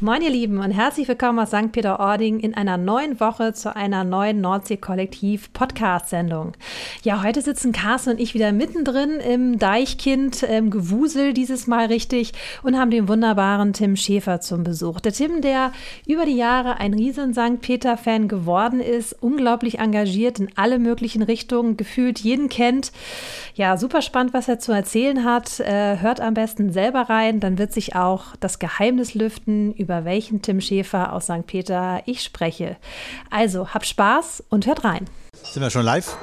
[0.00, 1.72] Moin ihr Lieben und herzlich willkommen aus St.
[1.72, 6.52] Peter-Ording in einer neuen Woche zu einer neuen Nordsee-Kollektiv-Podcast-Sendung.
[7.02, 12.32] Ja, heute sitzen Carsten und ich wieder mittendrin im Deichkind-Gewusel, dieses Mal richtig,
[12.62, 15.00] und haben den wunderbaren Tim Schäfer zum Besuch.
[15.00, 15.72] Der Tim, der
[16.06, 17.60] über die Jahre ein riesen St.
[17.60, 22.92] Peter-Fan geworden ist, unglaublich engagiert in alle möglichen Richtungen, gefühlt jeden kennt.
[23.56, 25.58] Ja, super spannend, was er zu erzählen hat.
[25.58, 30.42] Äh, hört am besten selber rein, dann wird sich auch das Geheimnis lüften, über welchen
[30.42, 31.46] Tim Schäfer aus St.
[31.46, 32.76] Peter ich spreche.
[33.30, 35.06] Also, habt Spaß und hört rein.
[35.42, 36.14] Sind wir schon live?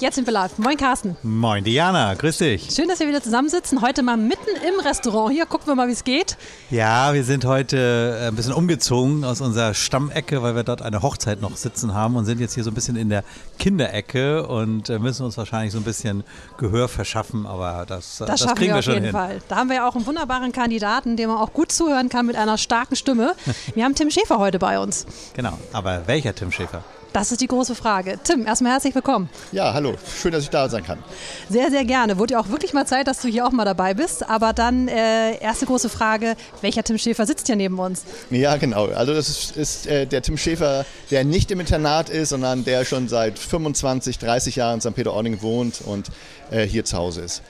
[0.00, 0.56] Jetzt sind wir live.
[0.56, 1.14] Moin Carsten.
[1.22, 2.70] Moin Diana, grüß dich.
[2.74, 3.82] Schön, dass wir wieder zusammensitzen.
[3.82, 5.30] Heute mal mitten im Restaurant.
[5.30, 6.38] Hier gucken wir mal, wie es geht.
[6.70, 11.02] Ja, wir sind heute äh, ein bisschen umgezogen aus unserer Stammecke, weil wir dort eine
[11.02, 13.24] Hochzeit noch sitzen haben und sind jetzt hier so ein bisschen in der
[13.58, 16.24] Kinderecke und äh, müssen uns wahrscheinlich so ein bisschen
[16.56, 19.02] Gehör verschaffen, aber das, äh, das, das kriegen wir, wir schon hin.
[19.02, 19.42] auf jeden Fall.
[19.48, 22.36] Da haben wir ja auch einen wunderbaren Kandidaten, dem man auch gut zuhören kann mit
[22.36, 23.34] einer starken Stimme.
[23.74, 25.04] Wir haben Tim Schäfer heute bei uns.
[25.34, 26.82] Genau, aber welcher Tim Schäfer?
[27.12, 28.18] Das ist die große Frage.
[28.22, 29.28] Tim, erstmal herzlich willkommen.
[29.50, 29.94] Ja, hallo.
[30.20, 30.98] Schön, dass ich da sein kann.
[31.48, 32.18] Sehr, sehr gerne.
[32.18, 34.28] Wurde ja auch wirklich mal Zeit, dass du hier auch mal dabei bist.
[34.28, 38.04] Aber dann äh, erste große Frage: Welcher Tim Schäfer sitzt hier neben uns?
[38.30, 38.86] Ja, genau.
[38.86, 42.84] Also, das ist, ist äh, der Tim Schäfer, der nicht im Internat ist, sondern der
[42.84, 44.94] schon seit 25, 30 Jahren in St.
[44.94, 46.08] Peter-Ording wohnt und
[46.50, 47.42] äh, hier zu Hause ist.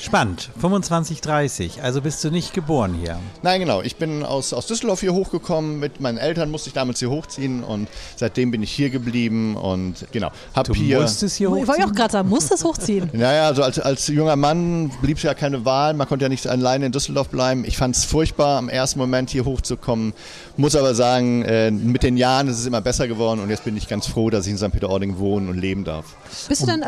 [0.00, 0.50] Spannend.
[0.60, 1.82] 25, 30.
[1.82, 3.18] Also bist du nicht geboren hier?
[3.42, 3.82] Nein, genau.
[3.82, 5.80] Ich bin aus, aus Düsseldorf hier hochgekommen.
[5.80, 10.06] Mit meinen Eltern musste ich damals hier hochziehen und seitdem bin ich hier geblieben und
[10.12, 10.30] genau.
[10.54, 11.64] Hab du hier musstest hier hochziehen?
[11.64, 13.10] Ich wollte auch gerade sagen, musstest hochziehen.
[13.18, 15.94] Naja, also als, als junger Mann blieb es ja keine Wahl.
[15.94, 17.64] Man konnte ja nicht alleine in Düsseldorf bleiben.
[17.64, 20.14] Ich fand es furchtbar, am ersten Moment hier hochzukommen.
[20.56, 23.76] Muss aber sagen, äh, mit den Jahren ist es immer besser geworden und jetzt bin
[23.76, 24.70] ich ganz froh, dass ich in St.
[24.70, 26.14] Peter-Ording wohnen und leben darf.
[26.48, 26.84] Bist du dann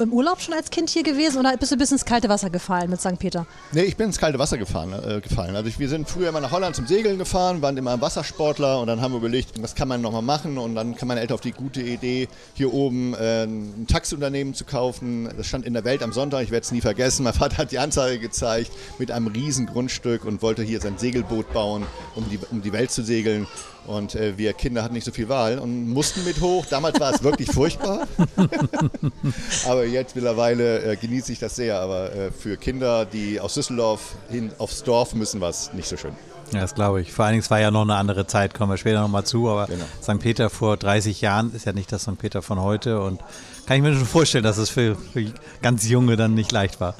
[0.00, 2.90] im Urlaub schon als Kind hier gewesen oder bist du bis ins kalte Wasser gefallen
[2.90, 3.18] mit St.
[3.18, 3.46] Peter?
[3.72, 5.56] Nee, ich bin ins kalte Wasser gefahren, äh, gefallen.
[5.56, 8.86] Also ich, wir sind früher immer nach Holland zum Segeln gefahren, waren immer Wassersportler und
[8.86, 11.40] dann haben wir überlegt, was kann man nochmal machen und dann kam meine Eltern auf
[11.40, 15.28] die gute Idee, hier oben äh, ein Taxiunternehmen zu kaufen.
[15.36, 17.24] Das stand in der Welt am Sonntag, ich werde es nie vergessen.
[17.24, 21.52] Mein Vater hat die Anzeige gezeigt mit einem riesen Grundstück und wollte hier sein Segelboot
[21.52, 21.84] bauen,
[22.14, 23.46] um die, um die Welt zu segeln.
[23.88, 26.66] Und äh, wir Kinder hatten nicht so viel Wahl und mussten mit hoch.
[26.66, 28.06] Damals war es wirklich furchtbar.
[29.66, 31.80] aber jetzt mittlerweile äh, genieße ich das sehr.
[31.80, 35.96] Aber äh, für Kinder, die aus Düsseldorf hin aufs Dorf müssen, war es nicht so
[35.96, 36.12] schön.
[36.52, 37.12] Ja, das glaube ich.
[37.12, 39.48] Vor allen Dingen, es war ja noch eine andere Zeit, kommen wir später nochmal zu.
[39.48, 39.86] Aber genau.
[40.02, 40.18] St.
[40.18, 42.18] Peter vor 30 Jahren ist ja nicht das St.
[42.18, 43.00] Peter von heute.
[43.00, 43.22] Und
[43.64, 45.32] kann ich mir schon vorstellen, dass es für, für
[45.62, 46.94] ganz Junge dann nicht leicht war.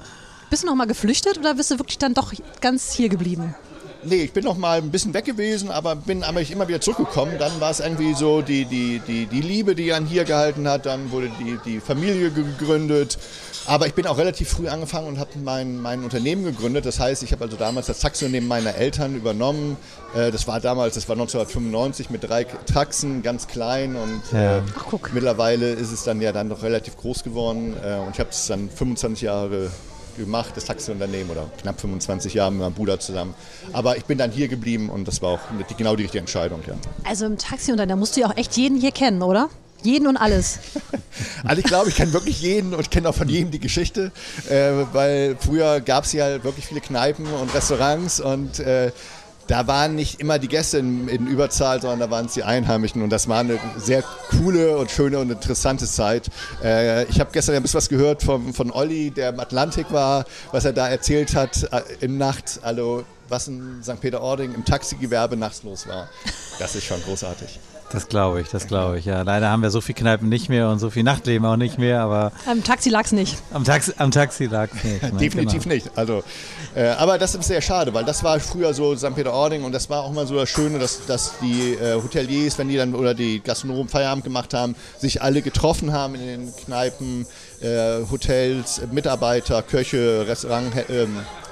[0.49, 2.33] Bist du nochmal geflüchtet oder bist du wirklich dann doch
[2.63, 3.55] ganz hier geblieben?
[4.05, 7.35] Nee, ich bin noch mal ein bisschen weg gewesen, aber bin aber immer wieder zurückgekommen.
[7.39, 10.87] Dann war es irgendwie so die, die, die, die Liebe, die an hier gehalten hat.
[10.87, 13.19] Dann wurde die, die Familie gegründet.
[13.67, 16.87] Aber ich bin auch relativ früh angefangen und habe mein, mein Unternehmen gegründet.
[16.87, 19.77] Das heißt, ich habe also damals das Taxiunternehmen meiner Eltern übernommen.
[20.15, 23.97] Äh, das war damals, das war 1995 mit drei Taxen, ganz klein.
[23.97, 24.59] Und ja.
[24.59, 27.77] äh, Ach, mittlerweile ist es dann ja dann doch relativ groß geworden.
[27.85, 29.71] Äh, und ich habe es dann 25 Jahre
[30.19, 33.35] gemacht, das Taxiunternehmen oder knapp 25 Jahre mit meinem Bruder zusammen.
[33.73, 36.61] Aber ich bin dann hier geblieben und das war auch die, genau die richtige Entscheidung.
[36.67, 36.75] Ja.
[37.05, 39.49] Also im Taxiunternehmen musst du ja auch echt jeden hier kennen, oder?
[39.83, 40.59] Jeden und alles.
[41.45, 44.11] also ich glaube, ich kenne wirklich jeden und ich kenne auch von jedem die Geschichte,
[44.49, 48.91] äh, weil früher gab es ja wirklich viele Kneipen und Restaurants und äh,
[49.49, 53.03] da waren nicht immer die Gäste in, in, Überzahl, sondern da waren es die Einheimischen
[53.03, 56.29] und das war eine sehr coole und schöne und interessante Zeit.
[56.63, 60.25] Äh, ich habe gestern ein bisschen was gehört vom, von Olli, der im Atlantik war,
[60.53, 64.01] was er da erzählt hat äh, in Nacht, also was in St.
[64.01, 66.09] Peter-Ording im Taxigewerbe nachts los war.
[66.59, 67.59] Das ist schon großartig.
[67.91, 69.07] Das glaube ich, das glaube ich.
[69.07, 71.79] Ja, leider haben wir so viele Kneipen nicht mehr und so viel Nachtleben auch nicht
[71.79, 72.33] mehr, aber.
[72.47, 73.39] Am Taxi lag es nicht.
[73.51, 75.03] Am Taxi, am Taxi lag es nicht.
[75.03, 75.13] Ne?
[75.13, 75.75] Definitiv genau.
[75.75, 75.91] nicht.
[75.97, 76.23] Also,
[76.75, 79.15] äh, aber das ist sehr schade, weil das war früher so St.
[79.15, 82.69] Peter-Ording und das war auch mal so das Schöne, dass, dass die äh, Hoteliers, wenn
[82.69, 87.27] die dann oder die Gastronomen Feierabend gemacht haben, sich alle getroffen haben in den Kneipen,
[87.61, 90.73] äh, Hotels, Mitarbeiter, Köche, Restaurant.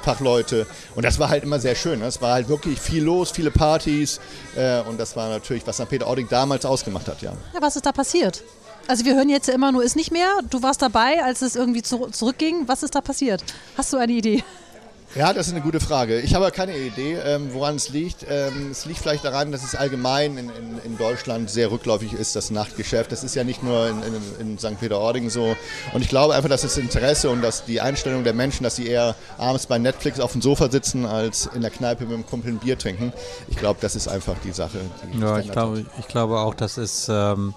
[0.07, 0.67] Fachleute.
[0.95, 1.99] Und das war halt immer sehr schön.
[1.99, 2.07] Ne?
[2.07, 4.21] Es war halt wirklich viel los, viele Partys.
[4.55, 5.89] Äh, und das war natürlich, was St.
[5.89, 7.33] Peter-Ording damals ausgemacht hat, ja.
[7.53, 8.45] Ja, was ist da passiert?
[8.87, 10.29] Also wir hören jetzt immer nur, ist nicht mehr.
[10.49, 12.69] Du warst dabei, als es irgendwie zu, zurückging.
[12.69, 13.43] Was ist da passiert?
[13.77, 14.45] Hast du eine Idee?
[15.17, 16.21] Ja, das ist eine gute Frage.
[16.21, 18.27] Ich habe keine Idee, ähm, woran es liegt.
[18.29, 22.37] Ähm, es liegt vielleicht daran, dass es allgemein in, in, in, Deutschland sehr rückläufig ist,
[22.37, 23.11] das Nachtgeschäft.
[23.13, 24.03] Das ist ja nicht nur in,
[24.41, 24.79] in St.
[24.79, 25.57] Peter-Ording so.
[25.95, 28.87] Und ich glaube einfach, dass das Interesse und dass die Einstellung der Menschen, dass sie
[28.87, 32.53] eher abends bei Netflix auf dem Sofa sitzen, als in der Kneipe mit dem Kumpel
[32.53, 33.15] ein Bier trinken.
[33.49, 34.81] Ich glaube, das ist einfach die Sache.
[35.15, 37.09] Die ja, ich glaube, ich glaube auch, das ist...
[37.09, 37.55] Ähm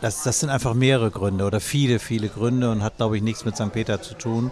[0.00, 3.44] das, das sind einfach mehrere Gründe oder viele, viele Gründe und hat, glaube ich, nichts
[3.44, 3.72] mit St.
[3.72, 4.50] Peter zu tun.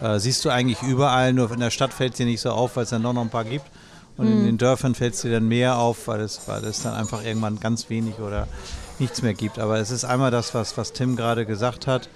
[0.00, 2.76] Äh, siehst du eigentlich überall, nur in der Stadt fällt es dir nicht so auf,
[2.76, 3.66] weil es dann doch noch ein paar gibt.
[4.18, 6.94] Und in den Dörfern fällt es dir dann mehr auf, weil es, weil es dann
[6.94, 8.48] einfach irgendwann ganz wenig oder
[8.98, 9.58] nichts mehr gibt.
[9.58, 12.08] Aber es ist einmal das, was, was Tim gerade gesagt hat,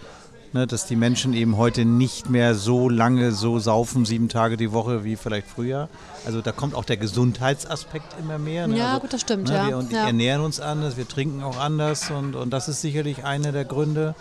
[0.54, 4.72] ne, dass die Menschen eben heute nicht mehr so lange so saufen, sieben Tage die
[4.72, 5.90] Woche wie vielleicht früher.
[6.24, 8.66] Also da kommt auch der Gesundheitsaspekt immer mehr.
[8.66, 8.78] Ne?
[8.78, 9.68] Ja, also, gut, das stimmt, ne, ja.
[9.68, 10.06] Wir und Ja.
[10.06, 14.14] ernähren uns anders, wir trinken auch anders und, und das ist sicherlich einer der Gründe.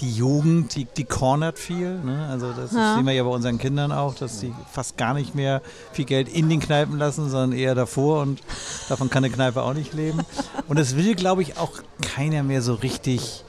[0.00, 1.98] Die Jugend, die, die cornert viel.
[1.98, 2.28] Ne?
[2.30, 2.94] Also das Ja.
[2.94, 5.60] sehen wir ja bei unseren Kindern auch, dass die fast gar nicht mehr
[5.92, 8.40] viel Geld in den Kneipen lassen, sondern eher davor und
[8.88, 10.20] davon kann eine Kneipe auch nicht leben.
[10.68, 11.72] Und das will, glaube ich, auch
[12.14, 13.44] keiner mehr so richtig,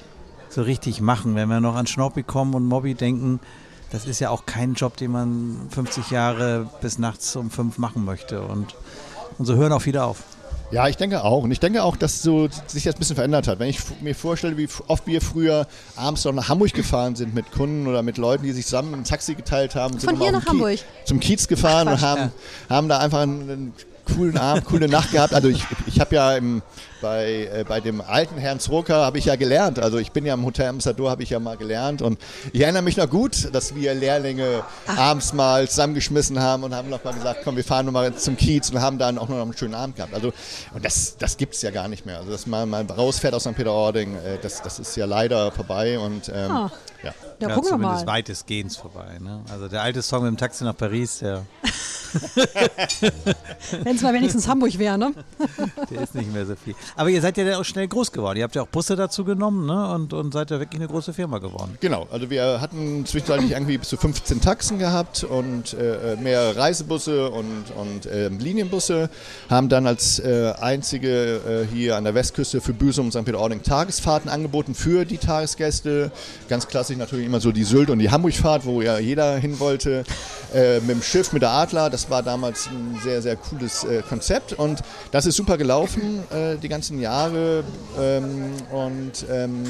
[0.50, 1.36] so richtig machen.
[1.36, 3.40] Wenn wir noch an Schnorpi kommen und Mobby denken,
[3.92, 8.06] das ist ja auch kein Job, den man 50 Jahre bis nachts um fünf machen
[8.06, 8.42] möchte.
[8.42, 8.75] Und,
[9.38, 10.24] und so hören auch viele auf.
[10.71, 11.44] Ja, ich denke auch.
[11.44, 13.60] Und ich denke auch, dass so sich das ein bisschen verändert hat.
[13.60, 17.51] Wenn ich mir vorstelle, wie oft wir früher abends noch nach Hamburg gefahren sind mit
[17.51, 19.98] Kunden oder mit Leuten, die sich zusammen ein Taxi geteilt haben.
[20.00, 20.80] sind Von hier nach Hamburg?
[21.06, 22.31] Zum Kiez gefahren und haben,
[22.69, 23.74] haben da einfach einen
[24.15, 25.33] coolen Abend, coole Nacht gehabt.
[25.33, 26.61] Also ich, ich habe ja im,
[27.01, 29.79] bei, äh, bei dem alten Herrn Zrocker habe ich ja gelernt.
[29.79, 32.01] Also ich bin ja im Hotel Ambassador, habe ich ja mal gelernt.
[32.01, 32.19] Und
[32.51, 37.03] ich erinnere mich noch gut, dass wir Lehrlinge abends mal zusammengeschmissen haben und haben noch
[37.03, 39.56] mal gesagt, komm, wir fahren noch mal zum Kiez und haben dann auch noch einen
[39.57, 40.13] schönen Abend gehabt.
[40.13, 40.33] Also
[40.73, 42.17] und das, das gibt es ja gar nicht mehr.
[42.19, 43.56] Also dass man mal rausfährt aus St.
[43.56, 45.97] Peter-Ording, äh, das, das ist ja leider vorbei.
[46.00, 46.71] Und ähm, Ah.
[47.03, 47.13] ja.
[47.39, 48.13] Ja, gucken wir zumindest mal.
[48.13, 49.18] weitestgehend vorbei.
[49.19, 49.41] Ne?
[49.51, 51.45] Also der alte Song mit dem Taxi nach Paris, der,
[53.83, 55.13] Wenn es mal wenigstens Hamburg wäre, ne?
[55.89, 56.75] der ist nicht mehr so viel.
[56.95, 58.38] Aber ihr seid ja dann auch schnell groß geworden.
[58.38, 59.94] Ihr habt ja auch Busse dazu genommen ne?
[59.94, 61.77] und, und seid ja wirklich eine große Firma geworden.
[61.80, 67.30] Genau, also wir hatten zwischenzeitlich irgendwie bis zu 15 Taxen gehabt und äh, mehr Reisebusse
[67.30, 69.09] und, und ähm, Linienbusse,
[69.50, 73.25] haben dann als äh, einzige äh, hier an der Westküste für Büsum und St.
[73.25, 76.12] Peter-Ording Tagesfahrten angeboten für die Tagesgäste.
[76.47, 80.04] Ganz klassisch natürlich immer so die Sylt und die Hamburgfahrt, wo ja jeder hin wollte.
[80.54, 84.02] Äh, mit dem Schiff, mit der Adler, das war damals ein sehr, sehr cooles äh,
[84.02, 84.81] Konzept und
[85.12, 87.64] das ist super gelaufen äh, die ganzen Jahre
[88.00, 89.64] ähm, und ähm,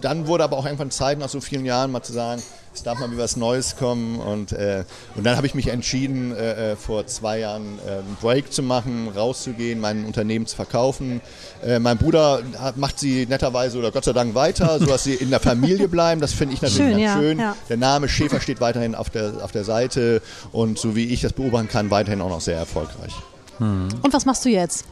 [0.00, 2.42] dann wurde aber auch irgendwann Zeit, nach so vielen Jahren mal zu sagen,
[2.74, 4.18] es darf mal wieder was Neues kommen.
[4.18, 4.84] Und, äh,
[5.14, 8.62] und dann habe ich mich entschieden, äh, äh, vor zwei Jahren äh, einen Break zu
[8.62, 11.20] machen, rauszugehen, mein Unternehmen zu verkaufen.
[11.64, 15.30] Äh, mein Bruder hat, macht sie netterweise oder Gott sei Dank weiter, sodass sie in
[15.30, 16.20] der Familie bleiben.
[16.20, 17.38] Das finde ich natürlich Schön, ganz ja, schön.
[17.38, 17.56] ja.
[17.68, 20.20] Der Name Schäfer steht weiterhin auf der, auf der Seite
[20.52, 23.14] und so wie ich das beobachten kann, weiterhin auch noch sehr erfolgreich.
[23.60, 24.84] Und was machst du jetzt?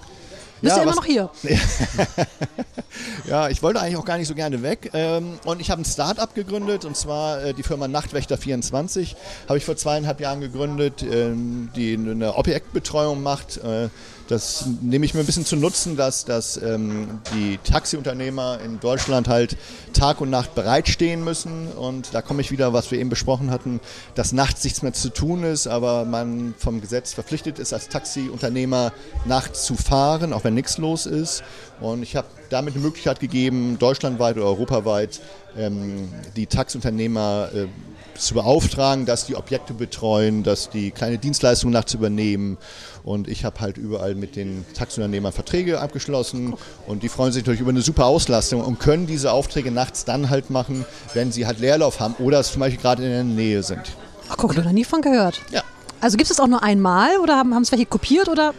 [0.62, 1.30] Bist Ja, du immer noch hier?
[3.26, 4.90] Ja, ich wollte eigentlich auch gar nicht so gerne weg.
[4.92, 9.14] Ähm, und ich habe ein Start-up gegründet, und zwar äh, die Firma Nachtwächter24.
[9.48, 13.58] Habe ich vor zweieinhalb Jahren gegründet, ähm, die eine Objektbetreuung macht.
[13.58, 13.88] Äh,
[14.28, 19.28] das nehme ich mir ein bisschen zu nutzen, dass, dass ähm, die Taxiunternehmer in Deutschland
[19.28, 19.56] halt
[19.92, 21.68] Tag und Nacht bereitstehen müssen.
[21.72, 23.80] Und da komme ich wieder, was wir eben besprochen hatten,
[24.14, 28.92] dass nachts nichts mehr zu tun ist, aber man vom Gesetz verpflichtet ist, als Taxiunternehmer
[29.26, 31.42] nachts zu fahren, auch wenn nichts los ist.
[31.80, 35.20] Und ich habe damit eine Möglichkeit gegeben, deutschlandweit oder europaweit
[35.56, 37.66] ähm, die Taxiunternehmer äh,
[38.18, 42.58] zu beauftragen, dass die Objekte betreuen, dass die kleine Dienstleistungen nachts übernehmen.
[43.04, 46.54] Und ich habe halt überall mit den Taxiunternehmern Verträge abgeschlossen.
[46.86, 50.30] Und die freuen sich natürlich über eine super Auslastung und können diese Aufträge nachts dann
[50.30, 50.84] halt machen,
[51.14, 53.96] wenn sie halt Leerlauf haben oder zum Beispiel gerade in der Nähe sind.
[54.28, 55.40] Ach, guck, noch nie von gehört.
[55.50, 55.62] Ja.
[56.00, 58.54] Also gibt es das auch nur einmal oder haben es welche kopiert oder?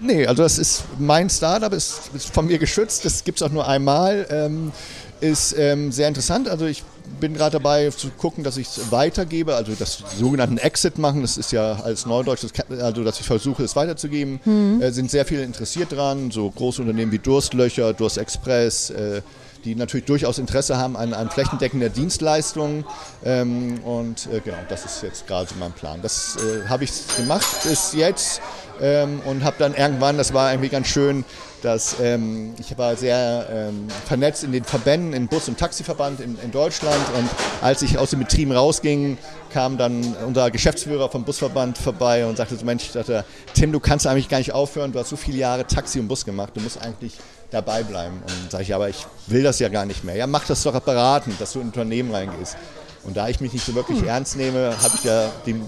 [0.00, 3.52] Nee, also das ist mein Startup, ist, ist von mir geschützt, das gibt es auch
[3.52, 4.26] nur einmal.
[4.30, 4.72] Ähm,
[5.20, 6.48] ist ähm, sehr interessant.
[6.48, 6.84] Also ich
[7.18, 11.22] bin gerade dabei zu gucken, dass ich es weitergebe, also das sogenannten Exit machen.
[11.22, 14.40] Das ist ja als Neudeutsch, also dass ich versuche, es weiterzugeben.
[14.80, 18.90] Äh, sind sehr viele interessiert dran, so große Unternehmen wie Durstlöcher, Durstexpress.
[18.90, 19.22] Äh,
[19.64, 22.84] die natürlich durchaus Interesse haben an, an flächendeckender Dienstleistung.
[23.24, 26.00] Ähm, und äh, genau, das ist jetzt gerade so mein Plan.
[26.00, 28.40] Das äh, habe ich gemacht bis jetzt
[28.80, 31.24] ähm, und habe dann irgendwann, das war irgendwie ganz schön,
[31.62, 36.38] dass ähm, ich war sehr ähm, vernetzt in den Verbänden, im Bus- und Taxiverband in,
[36.42, 37.28] in Deutschland und
[37.60, 39.18] als ich aus dem Betrieb rausging,
[39.52, 44.06] kam dann unser Geschäftsführer vom Busverband vorbei und sagte so, Mensch, dachte, Tim, du kannst
[44.06, 46.80] eigentlich gar nicht aufhören, du hast so viele Jahre Taxi und Bus gemacht, du musst
[46.80, 47.14] eigentlich
[47.50, 48.22] dabei bleiben.
[48.22, 50.16] Und sage ich, aber ich will das ja gar nicht mehr.
[50.16, 52.56] Ja, mach das doch beratend, dass du in ein Unternehmen reingehst.
[53.04, 55.62] Und da ich mich nicht so wirklich ernst nehme, habe ich ja den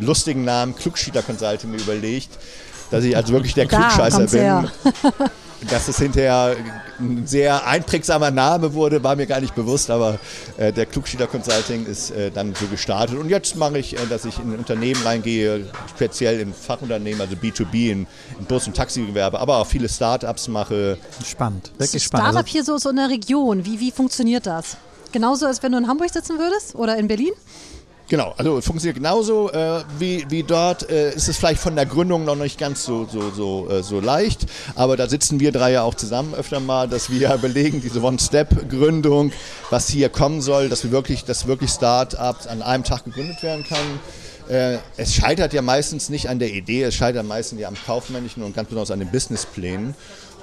[0.00, 2.30] lustigen Namen Klugschieter Consulting mir überlegt,
[2.90, 4.40] dass ich also wirklich der Klugscheißer bin.
[4.40, 4.72] her.
[5.70, 6.56] Dass es hinterher
[7.00, 10.18] ein sehr einprägsamer Name wurde, war mir gar nicht bewusst, aber
[10.58, 13.16] äh, der Klugschieter Consulting ist äh, dann so gestartet.
[13.18, 17.34] Und jetzt mache ich, äh, dass ich in ein Unternehmen reingehe, speziell in Fachunternehmen, also
[17.34, 18.06] B2B, in,
[18.38, 20.98] in Bus- und Taxigewerbe, aber auch viele Startups mache.
[21.26, 22.26] Spannend, wirklich Das spannend.
[22.26, 24.76] Startup Also, hier so, so in der Region, wie, wie funktioniert das?
[25.14, 27.30] Genauso, als wenn du in Hamburg sitzen würdest oder in Berlin?
[28.08, 30.90] Genau, also funktioniert genauso äh, wie, wie dort.
[30.90, 34.00] Äh, ist es vielleicht von der Gründung noch nicht ganz so, so, so, äh, so
[34.00, 37.80] leicht, aber da sitzen wir drei ja auch zusammen öfter mal, dass wir ja belegen,
[37.80, 39.30] diese One-Step-Gründung,
[39.70, 44.00] was hier kommen soll, dass wir wirklich, wirklich Start-ups an einem Tag gegründet werden kann.
[44.48, 48.42] Äh, es scheitert ja meistens nicht an der Idee, es scheitert meistens ja am Kaufmännischen
[48.42, 49.94] und ganz besonders an den Businessplänen.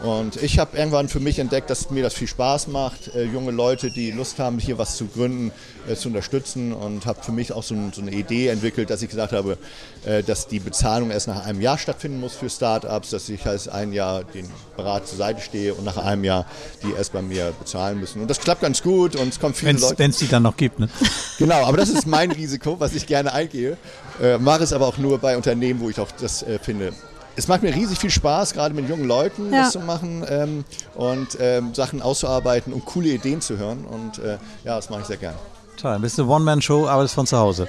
[0.01, 3.51] Und ich habe irgendwann für mich entdeckt, dass mir das viel Spaß macht, äh, junge
[3.51, 5.51] Leute, die Lust haben, hier was zu gründen,
[5.87, 9.03] äh, zu unterstützen und habe für mich auch so, ein, so, eine Idee entwickelt, dass
[9.03, 9.59] ich gesagt habe,
[10.05, 13.69] äh, dass die Bezahlung erst nach einem Jahr stattfinden muss für Startups, dass ich halt
[13.69, 16.47] ein Jahr den Berat zur Seite stehe und nach einem Jahr
[16.83, 18.23] die erst bei mir bezahlen müssen.
[18.23, 19.99] Und das klappt ganz gut und es kommt viele wenn's, Leute.
[19.99, 20.89] Wenn es die dann noch gibt, ne?
[21.37, 23.77] Genau, aber das ist mein Risiko, was ich gerne eingehe.
[24.21, 26.93] Äh, mache es aber auch nur bei Unternehmen, wo ich auch das äh, finde,
[27.35, 29.63] es macht mir riesig viel Spaß, gerade mit jungen Leuten ja.
[29.63, 30.63] das zu machen ähm,
[30.95, 33.85] und ähm, Sachen auszuarbeiten und coole Ideen zu hören.
[33.85, 35.35] Und äh, ja, das mache ich sehr gern.
[35.77, 37.67] Toll, bist du One-Man-Show, arbeitest von zu Hause?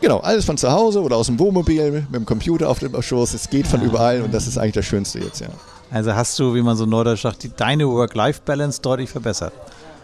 [0.00, 3.32] Genau, alles von zu Hause oder aus dem Wohnmobil mit dem Computer auf dem Schoß.
[3.34, 3.86] Es geht von ja.
[3.86, 5.48] überall und das ist eigentlich das Schönste jetzt, ja.
[5.90, 9.52] Also hast du, wie man so neudeutsch sagt, deine Work-Life-Balance deutlich verbessert.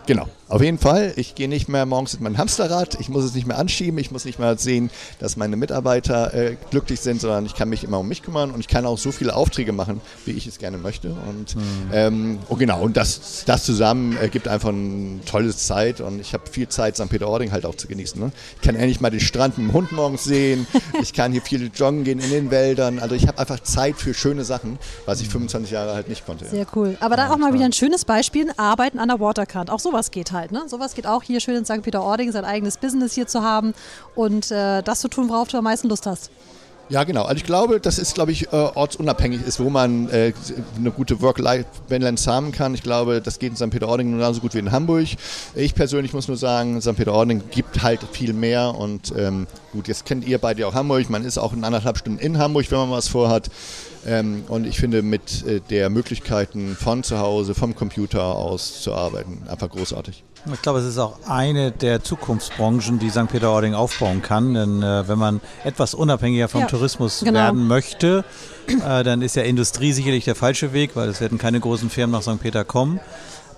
[0.07, 1.12] Genau, auf jeden Fall.
[1.16, 2.99] Ich gehe nicht mehr morgens mit meinem Hamsterrad.
[3.00, 3.99] Ich muss es nicht mehr anschieben.
[3.99, 7.85] Ich muss nicht mehr sehen, dass meine Mitarbeiter äh, glücklich sind, sondern ich kann mich
[7.85, 10.59] immer um mich kümmern und ich kann auch so viele Aufträge machen, wie ich es
[10.59, 11.16] gerne möchte.
[11.28, 11.62] Und, mhm.
[11.92, 16.35] ähm, und genau, und das, das zusammen äh, gibt einfach eine tolle Zeit und ich
[16.35, 17.09] habe viel Zeit, St.
[17.09, 18.21] Peter-Ording halt auch zu genießen.
[18.21, 18.33] Ne?
[18.57, 20.66] Ich kann endlich mal den Strand mit dem Hund morgens sehen.
[21.02, 22.99] ich kann hier viele joggen gehen in den Wäldern.
[22.99, 26.47] Also ich habe einfach Zeit für schöne Sachen, was ich 25 Jahre halt nicht konnte.
[26.47, 26.97] Sehr cool.
[27.00, 29.71] Aber da auch mal wieder ein schönes Beispiel, Arbeiten an der Waterkant.
[29.71, 30.39] Auch so sowas geht halt.
[30.49, 30.64] Ne?
[30.66, 31.82] Sowas geht auch hier schön in St.
[31.82, 33.75] Peter-Ording, sein eigenes Business hier zu haben
[34.14, 36.30] und äh, das zu tun, worauf du am meisten Lust hast.
[36.90, 37.23] Ja, genau.
[37.23, 40.32] Also ich glaube, das ist, glaube ich, äh, ortsunabhängig ist, wo man äh,
[40.76, 42.75] eine gute Work-Life-Balance haben kann.
[42.75, 43.70] Ich glaube, das geht in St.
[43.70, 45.06] Peter-Ording genauso gut wie in Hamburg.
[45.54, 46.97] Ich persönlich muss nur sagen, St.
[46.97, 51.09] Peter-Ording gibt halt viel mehr und ähm, gut, jetzt kennt ihr beide auch Hamburg.
[51.11, 53.50] Man ist auch in anderthalb Stunden in Hamburg, wenn man was vorhat.
[54.07, 58.95] Ähm, und ich finde, mit äh, der Möglichkeiten von zu Hause, vom Computer aus zu
[58.95, 60.25] arbeiten, einfach großartig.
[60.50, 63.28] Ich glaube, es ist auch eine der Zukunftsbranchen, die St.
[63.28, 64.54] Peter-Ording aufbauen kann.
[64.54, 67.40] Denn äh, wenn man etwas unabhängiger vom ja, Tourismus genau.
[67.40, 68.25] werden möchte,
[68.69, 72.12] äh, dann ist ja Industrie sicherlich der falsche Weg, weil es werden keine großen Firmen
[72.12, 72.40] nach St.
[72.40, 73.00] Peter kommen.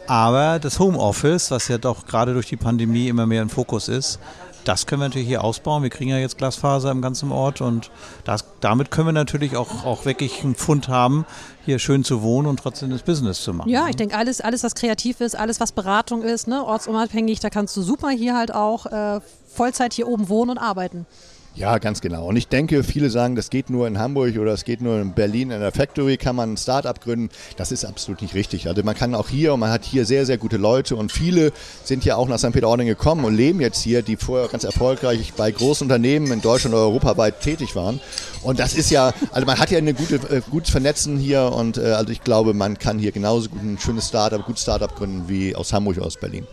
[0.08, 4.18] Aber das Homeoffice, was ja doch gerade durch die Pandemie immer mehr im Fokus ist,
[4.64, 5.82] das können wir natürlich hier ausbauen.
[5.82, 7.90] Wir kriegen ja jetzt Glasfaser im ganzen Ort und
[8.24, 11.26] das, damit können wir natürlich auch, auch wirklich einen Pfund haben,
[11.64, 13.68] hier schön zu wohnen und trotzdem das Business zu machen.
[13.68, 17.50] Ja, ich denke, alles, alles, was kreativ ist, alles, was Beratung ist, ne, ortsunabhängig, da
[17.50, 21.06] kannst du super hier halt auch äh, Vollzeit hier oben wohnen und arbeiten.
[21.54, 22.26] Ja, ganz genau.
[22.26, 25.12] Und ich denke, viele sagen, das geht nur in Hamburg oder es geht nur in
[25.12, 27.28] Berlin in der Factory, kann man ein Start-up gründen.
[27.58, 28.68] Das ist absolut nicht richtig.
[28.68, 31.52] Also man kann auch hier, und man hat hier sehr, sehr gute Leute und viele
[31.84, 32.52] sind ja auch nach St.
[32.52, 36.74] Peter-Ording gekommen und leben jetzt hier, die vorher ganz erfolgreich bei großen Unternehmen in Deutschland
[36.74, 38.00] oder europaweit tätig waren.
[38.42, 41.76] Und das ist ja, also man hat ja eine gute, äh, gutes Vernetzen hier und
[41.76, 45.28] äh, also ich glaube, man kann hier genauso gut ein schönes Start-up, ein Start-up gründen
[45.28, 46.46] wie aus Hamburg oder aus Berlin.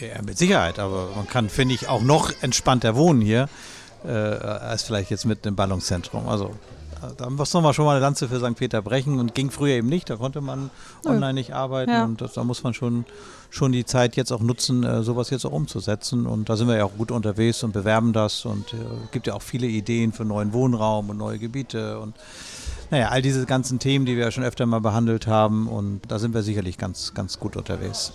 [0.00, 3.48] Ja, mit Sicherheit, aber man kann, finde ich, auch noch entspannter wohnen hier
[4.04, 6.28] äh, als vielleicht jetzt mit einem Ballungszentrum.
[6.28, 6.54] Also
[7.02, 8.56] äh, da muss man schon mal eine Lanze für St.
[8.56, 10.10] Peter brechen und ging früher eben nicht.
[10.10, 10.70] Da konnte man
[11.04, 12.04] online nicht arbeiten ja.
[12.04, 13.04] und das, da muss man schon,
[13.50, 16.26] schon die Zeit jetzt auch nutzen, äh, sowas jetzt auch umzusetzen.
[16.26, 19.26] Und da sind wir ja auch gut unterwegs und bewerben das und es äh, gibt
[19.26, 22.14] ja auch viele Ideen für neuen Wohnraum und neue Gebiete und
[22.90, 26.18] naja, all diese ganzen Themen, die wir ja schon öfter mal behandelt haben und da
[26.18, 28.12] sind wir sicherlich ganz, ganz gut unterwegs.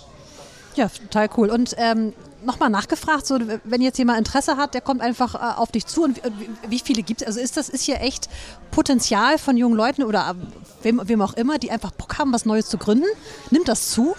[0.75, 1.49] Ja, total cool.
[1.49, 2.13] Und ähm,
[2.45, 6.03] nochmal nachgefragt, so, wenn jetzt jemand Interesse hat, der kommt einfach äh, auf dich zu.
[6.03, 7.27] Und wie, wie viele gibt es?
[7.27, 8.29] Also ist das ist hier echt
[8.71, 12.45] Potenzial von jungen Leuten oder äh, wem, wem auch immer, die einfach Bock haben, was
[12.45, 13.07] Neues zu gründen?
[13.51, 14.15] Nimmt das zu?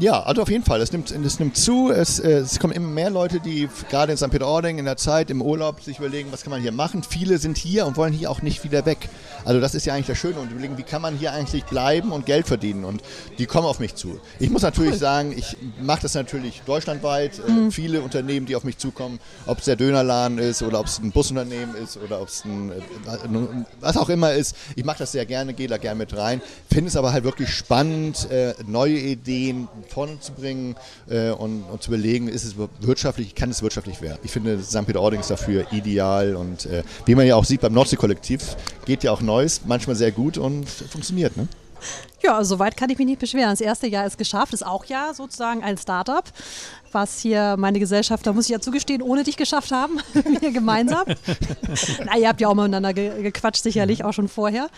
[0.00, 0.80] Ja, also auf jeden Fall.
[0.80, 1.90] Es nimmt, es nimmt zu.
[1.90, 4.30] Es, äh, es kommen immer mehr Leute, die gerade in St.
[4.30, 7.02] Peter-Ording in der Zeit im Urlaub sich überlegen, was kann man hier machen.
[7.02, 9.10] Viele sind hier und wollen hier auch nicht wieder weg.
[9.44, 12.12] Also das ist ja eigentlich das Schöne und überlegen, wie kann man hier eigentlich bleiben
[12.12, 12.86] und Geld verdienen.
[12.86, 13.02] Und
[13.38, 14.18] die kommen auf mich zu.
[14.38, 14.98] Ich muss natürlich cool.
[14.98, 17.38] sagen, ich mache das natürlich deutschlandweit.
[17.38, 17.70] Äh, mhm.
[17.70, 21.12] viele Unternehmen, die auf mich zukommen, ob es der Dönerladen ist oder ob es ein
[21.12, 24.56] Busunternehmen ist oder ob es ein, äh, was auch immer ist.
[24.76, 26.40] Ich mache das sehr gerne, gehe da gerne mit rein.
[26.72, 28.28] Finde es aber halt wirklich spannend,
[28.66, 30.76] neue Ideen, vorne zu bringen
[31.08, 34.18] äh, und, und, zu überlegen, ist es wirtschaftlich, kann es wirtschaftlich werden.
[34.22, 34.86] Ich finde St.
[34.86, 39.12] Peter-Ording ist dafür ideal und äh, wie man ja auch sieht beim Nordsee-Kollektiv, geht ja
[39.12, 41.36] auch Neues, manchmal sehr gut und funktioniert.
[41.36, 41.48] Ne?
[42.22, 43.50] Ja, soweit kann ich mich nicht beschweren.
[43.50, 46.24] Das erste Jahr ist geschafft, ist auch ja sozusagen ein Startup,
[46.92, 50.00] was hier meine Gesellschaft, da muss ich ja zugestehen, ohne dich geschafft haben,
[50.40, 51.04] wir gemeinsam.
[52.04, 54.68] Na, ihr habt ja auch miteinander ge gequatscht, sicherlich auch schon vorher.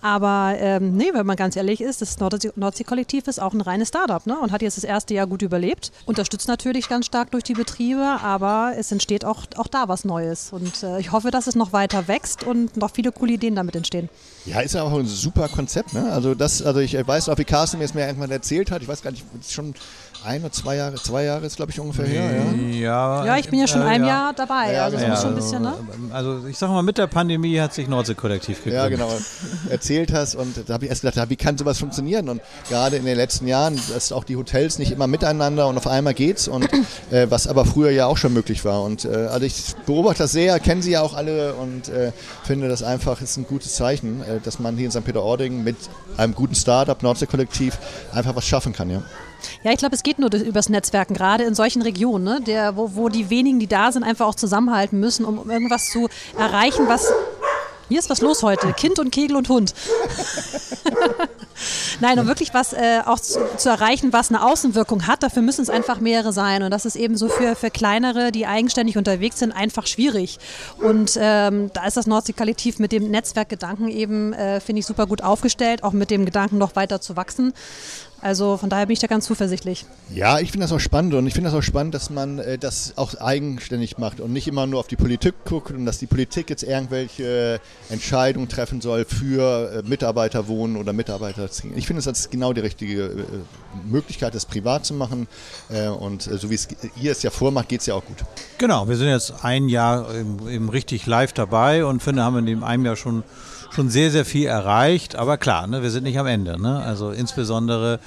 [0.00, 4.24] Aber ähm, nee, wenn man ganz ehrlich ist, das Nordsee-Kollektiv ist auch ein reines Startup
[4.26, 4.38] ne?
[4.38, 5.92] und hat jetzt das erste Jahr gut überlebt.
[6.04, 10.52] Unterstützt natürlich ganz stark durch die Betriebe, aber es entsteht auch, auch da was Neues.
[10.52, 13.76] Und äh, ich hoffe, dass es noch weiter wächst und noch viele coole Ideen damit
[13.76, 14.08] entstehen.
[14.44, 15.92] Ja, ist ja auch ein super Konzept.
[15.94, 16.10] Ne?
[16.12, 18.82] Also, das, also ich weiß noch, wie Carsten mir es mir irgendwann erzählt hat.
[18.82, 19.74] Ich weiß gar nicht, schon
[20.26, 22.30] ein oder zwei Jahre, zwei Jahre ist glaube ich ungefähr her.
[22.34, 22.62] Ja?
[22.62, 24.08] Ja, ja ich bin ja schon äh, ein ja.
[24.08, 24.72] Jahr dabei.
[24.72, 25.16] Ja, also, genau.
[25.16, 25.74] schon ein bisschen, ne?
[26.12, 28.82] Also ich sag mal, mit der Pandemie hat sich Nordsee-Kollektiv gegründet.
[28.82, 29.10] Ja, genau.
[29.70, 32.28] Erzählt hast und da habe ich erst gedacht, wie kann sowas funktionieren?
[32.28, 35.86] Und gerade in den letzten Jahren, dass auch die Hotels nicht immer miteinander und auf
[35.86, 36.68] einmal geht's und
[37.10, 38.82] äh, was aber früher ja auch schon möglich war.
[38.82, 42.12] Und äh, also ich beobachte das sehr, kenne sie ja auch alle und äh,
[42.44, 45.04] finde das einfach ist ein gutes Zeichen, äh, dass man hier in St.
[45.04, 45.76] Peter-Ording mit
[46.16, 47.78] einem guten Startup, Nordsee-Kollektiv,
[48.12, 49.02] einfach was schaffen kann, ja.
[49.62, 52.40] Ja, ich glaube, es geht nur übers Netzwerken, gerade in solchen Regionen, ne?
[52.40, 55.90] Der, wo, wo die wenigen, die da sind, einfach auch zusammenhalten müssen, um, um irgendwas
[55.90, 57.12] zu erreichen, was.
[57.88, 58.72] Hier ist was los heute.
[58.72, 59.72] Kind und Kegel und Hund.
[62.00, 65.62] Nein, um wirklich was äh, auch zu, zu erreichen, was eine Außenwirkung hat, dafür müssen
[65.62, 66.62] es einfach mehrere sein.
[66.62, 70.38] Und das ist eben so für, für kleinere, die eigenständig unterwegs sind, einfach schwierig.
[70.78, 75.22] Und ähm, da ist das Nordsee-Kollektiv mit dem Netzwerkgedanken eben, äh, finde ich, super gut
[75.22, 77.54] aufgestellt, auch mit dem Gedanken, noch weiter zu wachsen.
[78.22, 79.84] Also von daher bin ich da ganz zuversichtlich.
[80.14, 82.58] Ja, ich finde das auch spannend und ich finde das auch spannend, dass man äh,
[82.58, 86.06] das auch eigenständig macht und nicht immer nur auf die Politik guckt und dass die
[86.06, 91.48] Politik jetzt irgendwelche Entscheidungen treffen soll für äh, Mitarbeiterwohnen oder Mitarbeiter.
[91.74, 93.24] Ich finde, das ist genau die richtige äh,
[93.84, 95.28] Möglichkeit, das privat zu machen
[95.68, 96.68] äh, und äh, so wie es
[97.00, 98.18] ihr es ja vormacht, geht es ja auch gut.
[98.58, 102.64] Genau, wir sind jetzt ein Jahr eben, richtig live dabei und finde, haben in dem
[102.64, 103.22] einem Jahr schon,
[103.76, 105.16] schon sehr, sehr viel erreicht.
[105.16, 106.60] Aber klar, ne, wir sind nicht am Ende.
[106.60, 106.82] Ne?
[106.82, 108.00] Also insbesondere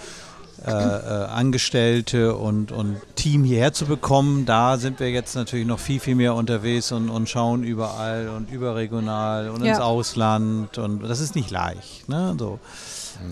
[0.65, 5.79] äh, äh, Angestellte und, und Team hierher zu bekommen, da sind wir jetzt natürlich noch
[5.79, 9.71] viel, viel mehr unterwegs und, und schauen überall und überregional und Ja.
[9.71, 10.77] ins Ausland.
[10.77, 12.09] Und das ist nicht leicht.
[12.09, 12.35] Ne?
[12.37, 12.59] So.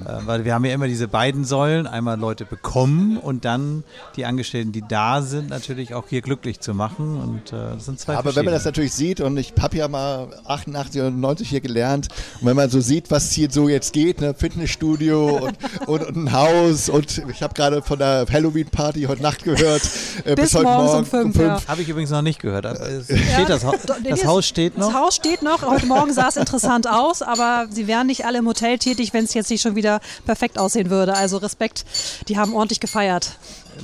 [0.06, 3.84] Äh, Weil wir haben ja immer diese beiden Säulen, einmal Leute bekommen und dann
[4.16, 7.18] die Angestellten, die da sind, natürlich auch hier glücklich zu machen.
[7.22, 9.88] Und äh, das sind zwei Aber wenn man das natürlich sieht, und ich habe ja
[9.88, 12.08] mal 88 und 90 hier gelernt,
[12.42, 15.58] und wenn man so sieht, was hier so jetzt geht, ne, Fitnessstudio und,
[15.88, 19.82] und, und ein Haus, und ich habe gerade von der Halloween-Party heute Nacht gehört,
[20.26, 21.62] äh, bis, Bis heute morgens Morgen um fünf, ja.
[21.68, 22.66] Habe ich übrigens noch nicht gehört.
[22.66, 24.88] Es steht das, Ha- Nee, das nee, Haus steht noch.
[24.92, 25.62] Das Haus steht noch.
[25.64, 29.24] Heute Morgen sah es interessant aus, aber sie wären nicht alle im Hotel tätig, wenn
[29.26, 31.16] es jetzt nicht schon wieder perfekt aussehen würde.
[31.16, 31.86] Also Respekt,
[32.28, 33.38] die haben ordentlich gefeiert.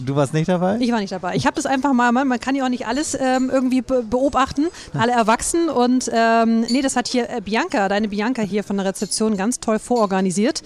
[0.05, 0.77] Du warst nicht dabei?
[0.79, 1.35] Ich war nicht dabei.
[1.35, 4.67] Ich habe das einfach mal, man kann ja auch nicht alles ähm, irgendwie be beobachten,
[4.93, 5.69] alle erwachsen.
[5.69, 9.59] Und ähm, nee, das hat hier äh, Bianca, deine Bianca hier von der Rezeption ganz
[9.59, 10.63] toll vororganisiert.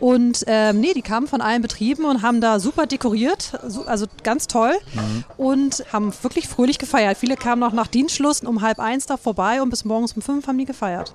[0.00, 4.46] Und ähm, nee, die kamen von allen Betrieben und haben da super dekoriert, also ganz
[4.46, 4.74] toll
[5.36, 7.18] und haben wirklich fröhlich gefeiert.
[7.18, 10.46] Viele kamen noch nach Dienstschluss um halb eins da vorbei und bis morgens um fünf
[10.46, 11.14] haben die gefeiert.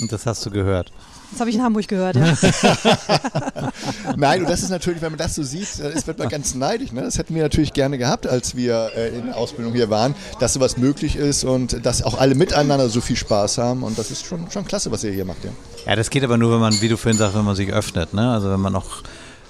[0.00, 0.90] Und das hast du gehört.
[1.30, 2.36] Das habe ich in Hamburg gehört, ja.
[4.16, 6.54] Nein, und das ist natürlich, wenn man das so sieht, dann ist, wird man ganz
[6.54, 6.92] neidisch.
[6.92, 7.02] Ne?
[7.02, 10.52] Das hätten wir natürlich gerne gehabt, als wir äh, in der Ausbildung hier waren, dass
[10.52, 13.82] sowas möglich ist und dass auch alle miteinander so viel Spaß haben.
[13.82, 15.44] Und das ist schon, schon klasse, was ihr hier macht.
[15.44, 15.50] Ja.
[15.86, 18.14] Ja, das geht aber nur, wenn man, wie du vorhin sagst, wenn man sich öffnet.
[18.14, 18.30] Ne?
[18.30, 19.02] Also wenn man auch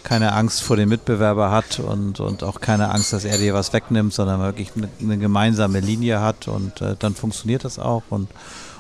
[0.03, 3.73] keine Angst vor dem Mitbewerber hat und, und auch keine Angst, dass er dir was
[3.73, 8.03] wegnimmt, sondern wirklich eine, eine gemeinsame Linie hat und äh, dann funktioniert das auch.
[8.11, 8.29] Und,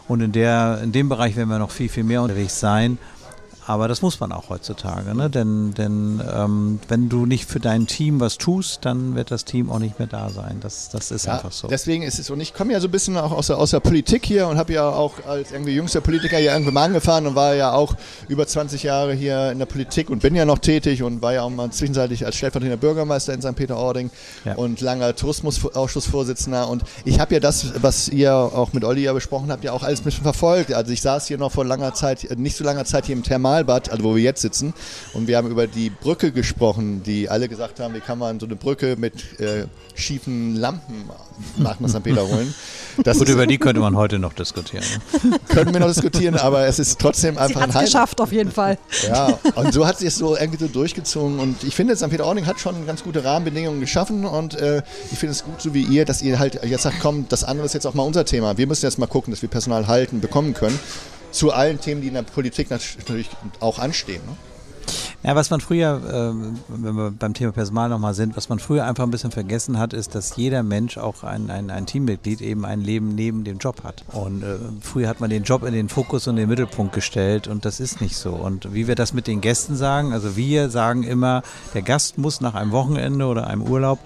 [0.08, 2.98] und in, der, in dem Bereich werden wir noch viel, viel mehr unterwegs sein.
[3.66, 5.30] Aber das muss man auch heutzutage, ne?
[5.30, 9.70] denn, denn ähm, wenn du nicht für dein Team was tust, dann wird das Team
[9.70, 10.58] auch nicht mehr da sein.
[10.60, 11.68] Das, das ist Ja, einfach so.
[11.68, 13.80] Deswegen ist es, und ich komme ja so ein bisschen auch aus der, aus der
[13.80, 17.34] Politik hier und habe ja auch als irgendwie jüngster Politiker hier irgendwann mal angefahren und
[17.36, 17.94] war ja auch
[18.28, 21.42] über 20 Jahre hier in der Politik und bin ja noch tätig und war ja
[21.42, 23.56] auch mal zwischenzeitlich als stellvertretender Bürgermeister in St.
[23.56, 24.10] Peter-Ording
[24.44, 24.56] Ja.
[24.56, 26.68] und langer Tourismusausschussvorsitzender.
[26.68, 29.82] Und ich habe ja das, was ihr auch mit Olli ja besprochen habt, ja auch
[29.82, 30.72] alles ein bisschen verfolgt.
[30.72, 33.22] Also ich saß hier noch vor langer Zeit, nicht so langer Zeit hier im
[33.54, 34.74] Thermalbad, also wo wir jetzt sitzen.
[35.12, 38.46] Und wir haben über die Brücke gesprochen, die alle gesagt haben, wie kann man so
[38.46, 41.08] eine Brücke mit äh, schiefen Lampen
[41.56, 42.02] nach St.
[42.02, 42.52] Peter holen.
[43.02, 44.84] Das Gut, über die könnte man heute noch diskutieren.
[45.24, 45.38] Ne?
[45.48, 47.86] können wir noch diskutieren, aber es ist trotzdem Sie einfach hat ein es Highlight.
[47.92, 48.76] geschafft, auf jeden Fall.
[49.08, 51.38] Ja, und so hat sich es so irgendwie so durchgezogen.
[51.38, 52.10] Und ich finde, St.
[52.10, 54.26] Peter-Ording hat schon ganz gute Rahmenbedingungen geschaffen.
[54.26, 57.26] Und äh, ich finde es gut, so wie ihr, dass ihr halt jetzt sagt, komm,
[57.28, 58.58] das andere ist jetzt auch mal unser Thema.
[58.58, 60.78] Wir müssen jetzt mal gucken, dass wir Personal halten, bekommen können.
[61.34, 64.22] Zu allen Themen, die in der Politik natürlich auch anstehen.
[64.24, 64.36] Ne?
[65.24, 68.84] Ja, was man früher, äh, wenn wir beim Thema Personal nochmal sind, was man früher
[68.84, 72.66] einfach ein bisschen vergessen hat, ist, dass jeder Mensch auch ein, ein, ein Teammitglied eben
[72.66, 74.04] ein Leben neben dem Job hat.
[74.12, 77.64] Und äh, früher hat man den Job in den Fokus und den Mittelpunkt gestellt und
[77.64, 78.32] das ist nicht so.
[78.32, 81.42] Und wie wir das mit den Gästen sagen, also wir sagen immer,
[81.72, 83.98] der Gast muss nach einem Wochenende oder einem Urlaub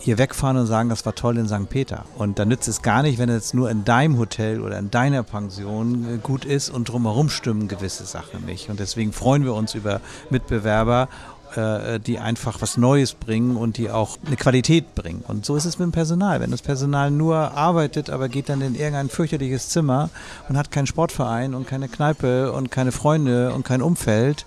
[0.00, 1.68] hier wegfahren und sagen, das war toll in St.
[1.68, 2.04] Peter.
[2.16, 5.22] Und dann nützt es gar nicht, wenn es nur in deinem Hotel oder in deiner
[5.22, 8.70] Pension äh, gut ist und drumherum stimmen gewisse Sachen nicht.
[8.70, 11.08] Und deswegen freuen wir uns über Mitbewerber
[11.56, 15.24] äh, die einfach was Neues bringen und die auch eine Qualität bringen.
[15.26, 16.40] Und so ist es mit dem Personal.
[16.40, 20.10] Wenn das Personal nur arbeitet, aber geht dann in irgendein fürchterliches Zimmer
[20.48, 24.46] und hat keinen Sportverein und keine Kneipe und keine Freunde und kein Umfeld,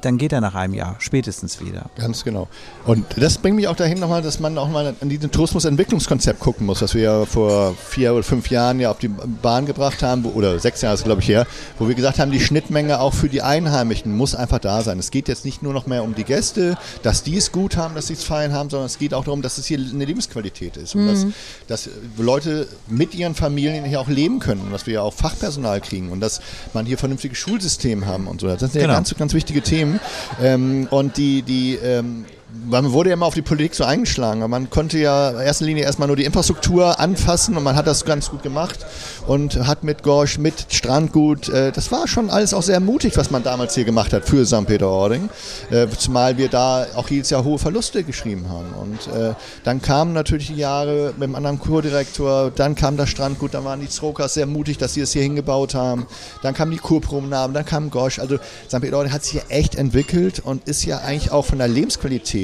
[0.00, 1.86] dann geht er nach einem Jahr spätestens wieder.
[1.96, 2.48] Ganz genau.
[2.84, 6.66] Und das bringt mich auch dahin nochmal, dass man auch mal an diesem Tourismusentwicklungskonzept gucken
[6.66, 10.24] muss, was wir ja vor vier oder fünf Jahren ja auf die Bahn gebracht haben,
[10.24, 11.46] oder sechs Jahre ist glaube ich her,
[11.78, 14.98] wo wir gesagt haben, die Schnittmenge auch für die Einheimischen muss einfach da sein.
[14.98, 17.94] Es geht jetzt nicht nur noch mehr um die Gäste, dass die es gut haben,
[17.94, 20.76] dass sie es fein haben, sondern es geht auch darum, dass es hier eine Lebensqualität
[20.76, 21.34] ist und mhm.
[21.68, 25.14] dass, dass Leute mit ihren Familien hier auch leben können und dass wir ja auch
[25.14, 26.40] Fachpersonal kriegen und dass
[26.74, 28.48] man hier vernünftiges Schulsystem haben und so.
[28.48, 28.94] Das sind ja genau.
[28.94, 30.00] ganz, ganz wichtige Themen.
[30.42, 34.48] Ähm, und die, die ähm, man wurde ja immer auf die Politik so eingeschlagen.
[34.48, 38.06] Man konnte ja in erster Linie erstmal nur die Infrastruktur anfassen und man hat das
[38.06, 38.86] ganz gut gemacht
[39.26, 43.30] und hat mit Gorsch, mit Strandgut, äh, das war schon alles auch sehr mutig, was
[43.30, 44.66] man damals hier gemacht hat für St.
[44.66, 45.28] Peter-Ording.
[45.70, 48.72] Äh, zumal wir da auch jedes Jahr hohe Verluste geschrieben haben.
[48.72, 49.34] Und äh,
[49.64, 53.80] dann kamen natürlich die Jahre mit dem anderen Kurdirektor, dann kam das Strandgut, dann waren
[53.80, 56.06] die Zrokers sehr mutig, dass sie es hier hingebaut haben.
[56.42, 58.18] Dann kamen die Kurpromenaden, dann kam Gorsch.
[58.18, 58.80] Also St.
[58.80, 62.37] Peter-Ording hat sich hier echt entwickelt und ist ja eigentlich auch von der Lebensqualität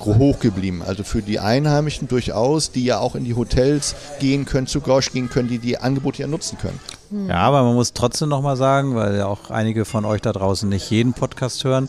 [0.00, 0.82] hoch geblieben.
[0.84, 5.12] Also für die Einheimischen durchaus, die ja auch in die Hotels gehen können, zu Gosch
[5.12, 6.80] gehen können, die die Angebote ja nutzen können.
[7.28, 10.68] Ja, aber man muss trotzdem nochmal sagen, weil ja auch einige von euch da draußen
[10.68, 11.88] nicht jeden Podcast hören,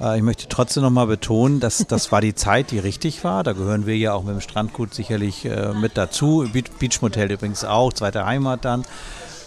[0.00, 3.44] äh, ich möchte trotzdem nochmal betonen, dass das war die Zeit, die richtig war.
[3.44, 6.48] Da gehören wir ja auch mit dem Strandgut sicherlich äh, mit dazu.
[6.52, 8.84] Beach Motel übrigens auch, zweite Heimat dann.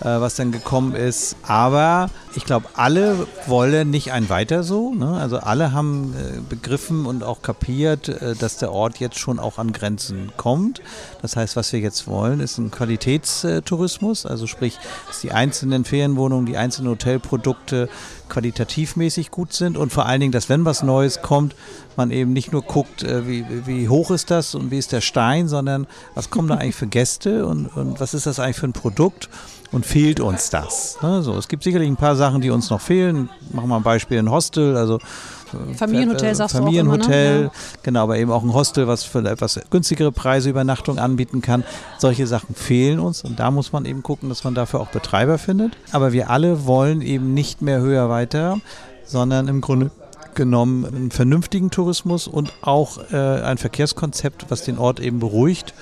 [0.04, 1.38] Äh, was dann gekommen ist.
[1.44, 4.94] Aber ich glaube, alle wollen nicht ein weiter so.
[4.94, 5.08] Ne?
[5.08, 9.60] Also alle haben äh, begriffen und auch kapiert, äh, dass der Ort jetzt schon auch
[9.60, 10.82] an Grenzen kommt.
[11.22, 14.26] Das heißt, was wir jetzt wollen, ist ein Qualitätstourismus.
[14.26, 17.88] Also sprich, dass die einzelnen Ferienwohnungen, die einzelnen Hotelprodukte
[18.28, 21.56] qualitativmäßig gut sind und vor allen Dingen, dass wenn was Neues kommt,
[21.96, 25.48] man eben nicht nur guckt, wie, wie hoch ist das und wie ist der Stein,
[25.48, 25.86] sondern
[26.16, 29.30] was kommen da eigentlich für Gäste und, und was ist das eigentlich für ein Produkt
[29.74, 30.98] und fehlt uns das.
[31.02, 31.22] Ne?
[31.24, 33.30] So, es gibt sicherlich ein paar Sachen, die uns noch fehlen.
[33.52, 37.44] Machen wir ein Beispiel, ein Hostel, also äh, Familienhotel äh, sagst Familienhotel, du auch immer,
[37.44, 37.52] ne?
[37.82, 41.64] genau, aber eben auch ein Hostel, was für etwas günstigere Preise Übernachtung anbieten kann.
[41.98, 45.38] Solche Sachen fehlen uns und da muss man eben gucken, dass man dafür auch Betreiber
[45.40, 45.74] findet.
[45.92, 48.60] Aber wir alle wollen eben nicht mehr höher weiter,
[49.06, 49.92] sondern im Grunde
[50.36, 55.74] genommen einen vernünftigen Tourismus und auch äh, ein Verkehrskonzept, was den Ort eben beruhigt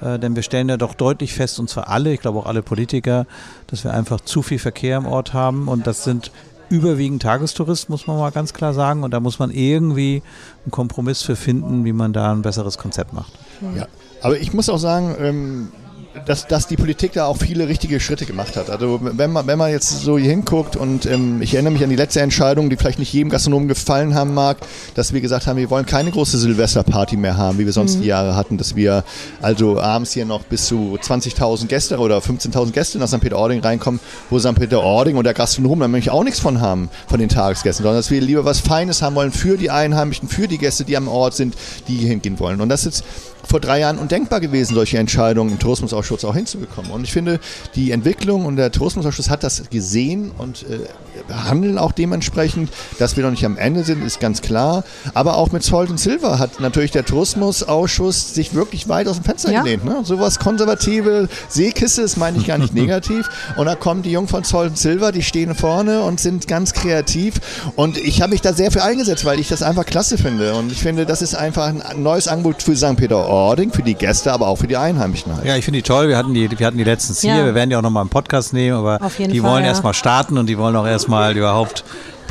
[0.00, 2.62] äh, denn wir stellen ja doch deutlich fest, und zwar alle, ich glaube auch alle
[2.62, 3.26] Politiker,
[3.66, 6.30] dass wir einfach zu viel Verkehr im Ort haben und das sind
[6.68, 9.02] überwiegend Tagestouristen, muss man mal ganz klar sagen.
[9.02, 10.22] Und da muss man irgendwie
[10.64, 13.32] einen Kompromiss für finden, wie man da ein besseres Konzept macht.
[13.76, 13.86] Ja,
[14.22, 15.68] aber ich muss auch sagen, ähm,
[16.26, 18.70] dass, dass die Politik da auch viele richtige Schritte gemacht hat.
[18.70, 21.90] Also wenn man, wenn man jetzt so hier hinguckt und ähm, ich erinnere mich an
[21.90, 24.58] die letzte Entscheidung, die vielleicht nicht jedem Gastronomen gefallen haben mag,
[24.94, 28.02] dass wir gesagt haben, wir wollen keine große Silvesterparty mehr haben, wie wir sonst mhm.
[28.02, 29.04] die Jahre hatten, dass wir
[29.42, 33.20] also abends hier noch bis zu 20.000 Gäste oder 15.000 Gäste nach St.
[33.20, 34.00] Peter-Ording reinkommen,
[34.30, 34.54] wo St.
[34.54, 38.10] Peter-Ording und der Gastronom dann nämlich auch nichts von haben, von den Tagesgästen, sondern dass
[38.10, 41.34] wir lieber was Feines haben wollen für die Einheimischen, für die Gäste, die am Ort
[41.34, 41.54] sind,
[41.88, 42.60] die hier hingehen wollen.
[42.60, 43.04] Und das ist
[43.46, 45.58] vor drei Jahren undenkbar gewesen, solche Entscheidungen im
[46.04, 46.90] Tourismusausschuss auch hinzubekommen.
[46.90, 47.40] Und ich finde,
[47.74, 52.70] die Entwicklung und der Tourismusausschuss hat das gesehen und äh, handeln auch dementsprechend.
[52.98, 54.84] Dass wir noch nicht am Ende sind, ist ganz klar.
[55.14, 59.24] Aber auch mit Zolt und Silver hat natürlich der Tourismusausschuss sich wirklich weit aus dem
[59.24, 59.62] Fenster ja.
[59.62, 59.84] gelehnt.
[59.84, 60.00] Ne?
[60.04, 63.28] Sowas konservative Seekiste, das meine ich gar nicht negativ.
[63.56, 66.72] Und da kommen die Jungen von Zolt und Silver, die stehen vorne und sind ganz
[66.72, 67.34] kreativ.
[67.76, 70.54] Und ich habe mich da sehr für eingesetzt, weil ich das einfach klasse finde.
[70.54, 72.96] Und ich finde, das ist einfach ein neues Angebot für St.
[72.96, 75.44] Peter Ording, für die Gäste, aber auch für die Einheimischen halt.
[75.44, 76.08] Ja, ich finde die toll.
[76.08, 77.36] Wir hatten die, wir hatten die letzten hier.
[77.36, 77.44] Ja.
[77.44, 79.70] Wir werden die auch nochmal im Podcast nehmen, aber die Fall, wollen ja.
[79.70, 81.84] erstmal starten und die wollen auch erstmal überhaupt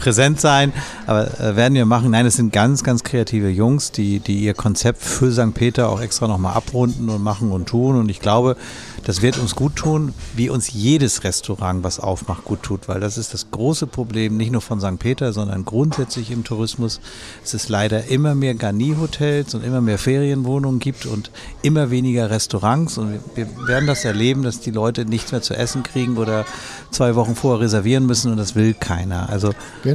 [0.03, 0.73] präsent sein.
[1.07, 2.11] Aber äh, werden wir machen.
[2.11, 5.53] Nein, es sind ganz, ganz kreative Jungs, die, die ihr Konzept für St.
[5.53, 7.95] Peter auch extra nochmal abrunden und machen und tun.
[7.95, 8.57] Und ich glaube,
[9.05, 13.17] das wird uns gut tun, wie uns jedes Restaurant, was aufmacht, gut tut, weil das
[13.17, 14.99] ist das große Problem, nicht nur von St.
[14.99, 17.01] Peter, sondern grundsätzlich im Tourismus.
[17.43, 22.97] Es ist leider immer mehr Garni-Hotels und immer mehr Ferienwohnungen gibt und immer weniger Restaurants.
[22.97, 26.45] Und wir werden das erleben, dass die Leute nichts mehr zu essen kriegen oder
[26.91, 29.29] zwei Wochen vorher reservieren müssen und das will keiner.
[29.29, 29.92] Also genau.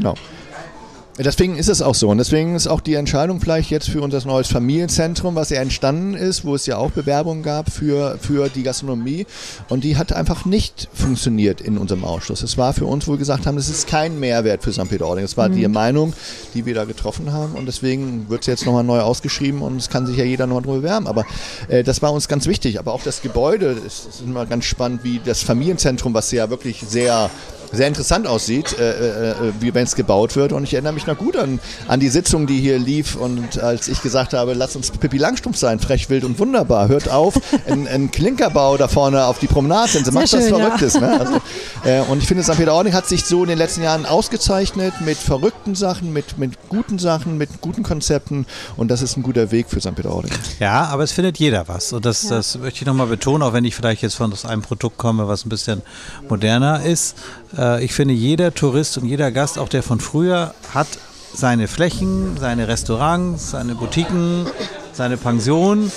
[1.25, 2.09] Deswegen ist es auch so.
[2.09, 6.15] Und deswegen ist auch die Entscheidung vielleicht jetzt für unser neues Familienzentrum, was ja entstanden
[6.15, 9.27] ist, wo es ja auch Bewerbungen gab für, für die Gastronomie.
[9.69, 12.43] Und die hat einfach nicht funktioniert in unserem Ausschuss.
[12.43, 14.89] Es war für uns, wo wir gesagt haben, das ist kein Mehrwert für St.
[14.89, 15.25] Peter-Ording.
[15.25, 15.57] Das war mhm.
[15.57, 16.13] die Meinung,
[16.55, 17.55] die wir da getroffen haben.
[17.55, 20.63] Und deswegen wird es jetzt nochmal neu ausgeschrieben und es kann sich ja jeder nochmal
[20.63, 21.09] drüber bewerben.
[21.09, 21.25] Aber
[21.67, 22.79] äh, das war uns ganz wichtig.
[22.79, 26.85] Aber auch das Gebäude ist, ist immer ganz spannend, wie das Familienzentrum, was ja wirklich
[26.89, 27.29] sehr
[27.73, 30.53] sehr interessant aussieht, äh, äh, wie wenn es gebaut wird.
[30.53, 33.89] Und ich erinnere mich noch gut an, an die Sitzung, die hier lief und als
[33.89, 36.89] ich gesagt habe, lass uns Pippi Langstrumpf sein, frech, wild und wunderbar.
[36.89, 37.35] Hört auf,
[37.67, 40.13] ein, ein Klinkerbau da vorne auf die Promenade sind.
[40.13, 40.95] Macht was Verrücktes.
[40.95, 41.01] Ja.
[41.01, 41.21] Ne?
[41.21, 41.41] Also,
[41.85, 42.57] äh, und ich finde, St.
[42.57, 46.99] Peter-Ording hat sich so in den letzten Jahren ausgezeichnet mit verrückten Sachen, mit, mit guten
[46.99, 48.47] Sachen, mit guten Konzepten.
[48.77, 49.95] Und das ist ein guter Weg für St.
[49.95, 50.33] Peter-Ording.
[50.61, 51.93] Ja, aber es findet jeder was.
[51.93, 52.31] Und das, ja.
[52.37, 55.45] das möchte ich nochmal betonen, auch wenn ich vielleicht jetzt von einem Produkt komme, was
[55.45, 55.83] ein bisschen
[56.29, 57.17] moderner ist.
[57.57, 60.89] Äh, ich finde, jeder Tourist und jeder Gast, auch der von früher, hat
[61.33, 64.47] seine Flächen, seine Restaurants, seine Boutiquen,
[64.93, 65.91] seine Pension.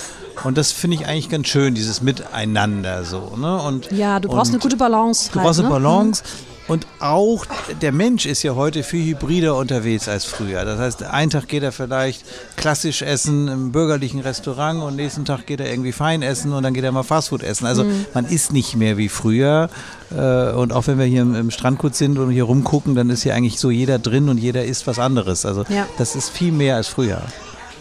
[0.44, 3.36] Und das finde ich eigentlich ganz schön, dieses Miteinander so.
[3.36, 3.60] Ne?
[3.62, 5.30] Und, ja, du brauchst eine gute Balance.
[5.30, 5.74] Du halt, brauchst eine ne?
[5.74, 6.22] Balance.
[6.24, 6.51] Mhm.
[6.68, 7.44] Und auch
[7.80, 10.64] der Mensch ist ja heute viel hybrider unterwegs als früher.
[10.64, 12.24] Das heißt, einen Tag geht er vielleicht
[12.56, 16.72] klassisch essen im bürgerlichen Restaurant und nächsten Tag geht er irgendwie fein essen und dann
[16.72, 17.66] geht er mal Fastfood essen.
[17.66, 18.06] Also mhm.
[18.14, 19.70] man ist nicht mehr wie früher.
[20.16, 23.34] Äh, und auch wenn wir hier im Strandgut sind und hier rumgucken, dann ist hier
[23.34, 25.44] eigentlich so jeder drin und jeder isst was anderes.
[25.44, 25.86] Also ja.
[25.98, 27.22] das ist viel mehr als früher.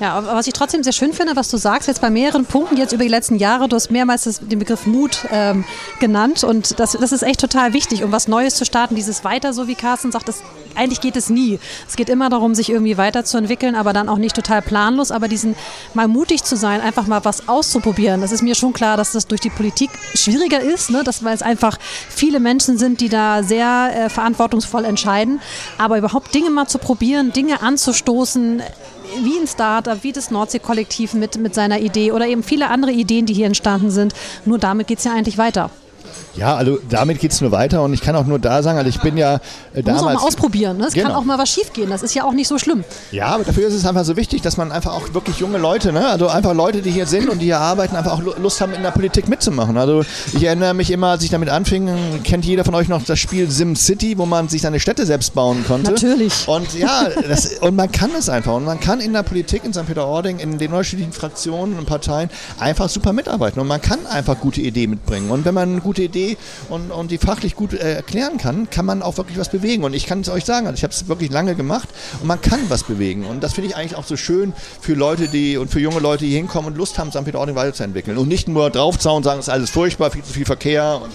[0.01, 2.75] Ja, aber was ich trotzdem sehr schön finde, was du sagst, jetzt bei mehreren Punkten
[2.75, 5.63] jetzt über die letzten Jahre, du hast mehrmals das, den Begriff Mut ähm,
[5.99, 9.53] genannt und das, das ist echt total wichtig, um was Neues zu starten, dieses weiter,
[9.53, 10.41] so wie Carsten sagt, das,
[10.73, 11.59] eigentlich geht es nie.
[11.87, 15.55] Es geht immer darum, sich irgendwie weiterzuentwickeln, aber dann auch nicht total planlos, aber diesen
[15.93, 18.21] mal mutig zu sein, einfach mal was auszuprobieren.
[18.21, 21.03] Das ist mir schon klar, dass das durch die Politik schwieriger ist, ne?
[21.03, 21.77] das, weil es einfach
[22.09, 25.39] viele Menschen sind, die da sehr äh, verantwortungsvoll entscheiden,
[25.77, 28.63] aber überhaupt Dinge mal zu probieren, Dinge anzustoßen,
[29.19, 33.25] wie ein Startup, wie das Nordsee-Kollektiv mit, mit seiner Idee oder eben viele andere Ideen,
[33.25, 34.13] die hier entstanden sind.
[34.45, 35.69] Nur damit geht es ja eigentlich weiter.
[36.35, 38.89] Ja, also damit geht es nur weiter und ich kann auch nur da sagen, also
[38.89, 39.35] ich bin ja
[39.73, 40.03] äh, damals...
[40.03, 40.85] Muss auch mal ausprobieren, ne?
[40.87, 41.07] es genau.
[41.07, 42.83] kann auch mal was schief gehen, das ist ja auch nicht so schlimm.
[43.11, 45.91] Ja, aber dafür ist es einfach so wichtig, dass man einfach auch wirklich junge Leute,
[45.91, 46.07] ne?
[46.07, 48.81] also einfach Leute, die hier sind und die hier arbeiten, einfach auch Lust haben, in
[48.81, 49.77] der Politik mitzumachen.
[49.77, 51.89] Also ich erinnere mich immer, als ich damit anfing,
[52.23, 55.33] kennt jeder von euch noch das Spiel Sim City, wo man sich seine Städte selbst
[55.33, 55.91] bauen konnte.
[55.91, 56.47] Natürlich.
[56.47, 59.73] Und ja, das, und man kann es einfach und man kann in der Politik in
[59.73, 59.85] St.
[59.85, 64.61] Peter-Ording, in den unterschiedlichen Fraktionen und Parteien einfach super mitarbeiten und man kann einfach gute
[64.61, 65.29] Ideen mitbringen.
[65.29, 66.20] Und wenn man eine gute Idee
[66.69, 69.83] und, und die fachlich gut äh, erklären kann, kann man auch wirklich was bewegen.
[69.83, 71.89] Und ich kann es euch sagen, also ich habe es wirklich lange gemacht
[72.21, 73.25] und man kann was bewegen.
[73.25, 76.25] Und das finde ich eigentlich auch so schön für Leute, die und für junge Leute,
[76.25, 77.25] die hinkommen und Lust haben, St.
[77.25, 78.17] Peter-Ording weiterzuentwickeln.
[78.17, 81.01] Und nicht nur draufzauen und sagen, es ist alles furchtbar, viel zu viel Verkehr.
[81.03, 81.11] Und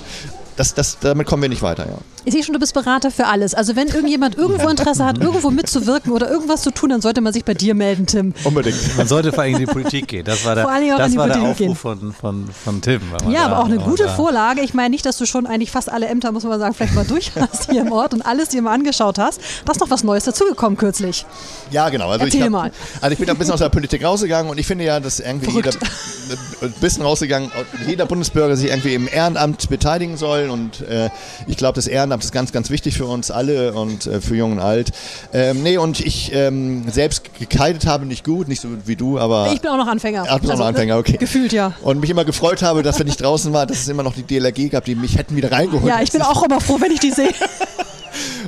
[0.56, 1.98] das, das, damit kommen wir nicht weiter, ja.
[2.24, 3.54] Ich sehe schon, du bist Berater für alles.
[3.54, 7.32] Also wenn irgendjemand irgendwo Interesse hat, irgendwo mitzuwirken oder irgendwas zu tun, dann sollte man
[7.32, 8.34] sich bei dir melden, Tim.
[8.42, 8.96] Unbedingt.
[8.96, 10.24] Man sollte vor allem in die Politik gehen.
[10.24, 10.64] Das war der,
[10.98, 13.00] das war der Aufruf von, von, von Tim.
[13.30, 14.62] Ja, aber auch eine gute Vorlage.
[14.62, 17.04] Ich meine nicht, dass du schon eigentlich fast alle Ämter, muss man sagen, vielleicht mal
[17.04, 19.40] durch hast hier im Ort und alles dir mal angeschaut hast.
[19.64, 21.24] Da ist noch was Neues dazugekommen kürzlich.
[21.70, 22.10] Ja, genau.
[22.10, 22.72] Also Erzähl ich hab, mal.
[23.00, 25.46] Also ich bin ein bisschen aus der Politik rausgegangen und ich finde ja, dass irgendwie
[25.46, 25.74] Verrückt.
[25.74, 27.52] jeder ein bisschen rausgegangen,
[27.86, 31.10] jeder Bundesbürger sich irgendwie im Ehrenamt beteiligen soll und äh,
[31.46, 34.52] ich glaube, das Ehrenamt ist ganz, ganz wichtig für uns alle und äh, für Jung
[34.52, 34.92] und Alt.
[35.32, 39.52] Ähm, nee, und ich ähm, selbst gekleidet habe, nicht gut, nicht so wie du, aber.
[39.52, 40.24] Ich bin auch noch Anfänger.
[40.24, 41.16] Du also, auch noch Anfänger, okay.
[41.16, 41.72] Gefühlt, ja.
[41.82, 44.22] Und mich immer gefreut habe, dass wenn ich draußen war, dass es immer noch die
[44.22, 45.86] DLRG gab, die mich hätten wieder reingeholt.
[45.86, 47.30] Ja, ich bin auch immer froh, wenn ich die sehe.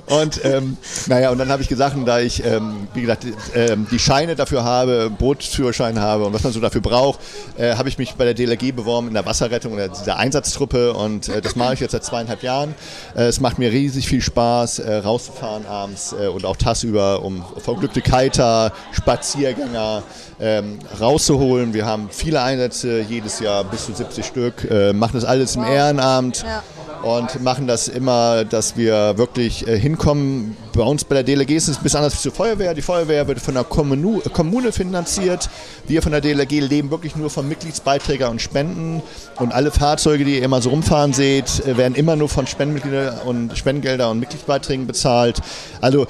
[0.09, 3.99] Und ähm, naja, und dann habe ich gesagt, da ich, ähm, wie gesagt, ähm, die
[3.99, 7.21] Scheine dafür habe, Bootsführerschein habe und was man so dafür braucht,
[7.59, 11.29] äh, habe ich mich bei der DLRG beworben in der Wasserrettung, in dieser Einsatztruppe und
[11.29, 12.75] äh, das mache ich jetzt seit zweieinhalb Jahren.
[13.15, 17.45] Äh, es macht mir riesig viel Spaß, äh, rauszufahren abends äh, und auch tagsüber, um
[17.59, 20.03] verglückte Kiter, Spaziergänger
[20.41, 21.75] ähm, rauszuholen.
[21.75, 25.65] Wir haben viele Einsätze jedes Jahr, bis zu 70 Stück, äh, machen das alles im
[25.65, 26.43] Ehrenamt.
[26.43, 26.63] Ja
[27.03, 30.57] und machen das immer, dass wir wirklich äh, hinkommen.
[30.75, 32.73] Bei uns bei der DLG ist es ein bisschen anders zur Feuerwehr.
[32.75, 35.51] Die Feuerwehr wird von der Kommune, finanziert.
[35.87, 39.03] Wir von der DLG leben wirklich nur von Mitgliedsbeiträgen und Spenden.
[39.37, 43.19] Und alle Fahrzeuge, die ihr immer so rumfahren seht, äh, werden immer nur von Spendenmitgliedern
[43.27, 45.41] und und Mitgliedsbeiträgen bezahlt.
[45.81, 46.07] Also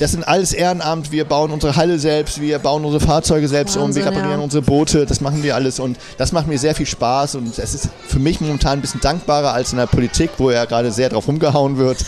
[0.00, 1.12] das sind alles Ehrenamt.
[1.12, 4.44] Wir bauen unsere Halle selbst, wir bauen unsere Fahrzeuge selbst Wahnsinn, um, wir reparieren ja.
[4.44, 5.04] unsere Boote.
[5.04, 8.18] Das machen wir alles und das macht mir sehr viel Spaß und es ist für
[8.18, 11.76] mich momentan ein bisschen dankbarer als in der Politik, wo ja gerade sehr drauf rumgehauen
[11.76, 11.98] wird.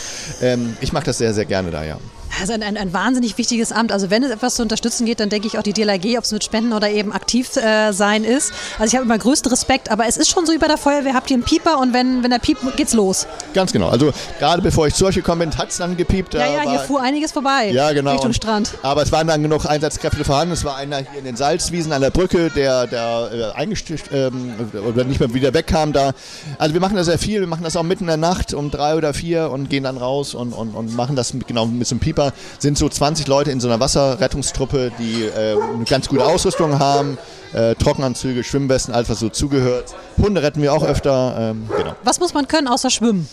[0.40, 1.98] Ähm, ich mache das sehr, sehr gerne da, ja.
[2.40, 3.92] Also ein, ein, ein, wahnsinnig wichtiges Amt.
[3.92, 6.32] Also wenn es etwas zu unterstützen geht, dann denke ich auch die DLRG, ob es
[6.32, 8.52] mit Spenden oder eben aktiv äh, sein ist.
[8.78, 11.14] Also ich habe immer größten Respekt, aber es ist schon so wie bei der Feuerwehr,
[11.14, 13.26] habt ihr einen Pieper und wenn, wenn der piept, geht's los.
[13.54, 13.88] Ganz genau.
[13.88, 16.34] Also gerade bevor ich zu euch gekommen bin, hat es dann gepiept.
[16.34, 17.70] Ja, ja, hier fuhr einiges vorbei.
[17.70, 18.12] Ja, genau.
[18.12, 18.72] Richtung Strand.
[18.82, 20.54] Aber es waren dann genug Einsatzkräfte vorhanden.
[20.54, 24.54] Es war einer hier in den Salzwiesen an der Brücke, der, der äh, eingesticht ähm,
[24.88, 26.12] oder nicht mehr wieder wegkam da.
[26.58, 27.40] Also wir machen das sehr viel.
[27.40, 29.98] Wir machen das auch mitten in der Nacht um drei oder vier und gehen dann
[29.98, 32.21] raus und, und, und machen das mit, genau mit so einem Pieper.
[32.58, 37.18] Sind so 20 Leute in so einer Wasserrettungstruppe, die äh, eine ganz gute Ausrüstung haben.
[37.52, 39.94] Äh, Trockenanzüge, Schwimmwesten, alles was so zugehört.
[40.18, 41.36] Hunde retten wir auch öfter.
[41.38, 41.94] Ähm, genau.
[42.04, 43.28] Was muss man können außer schwimmen?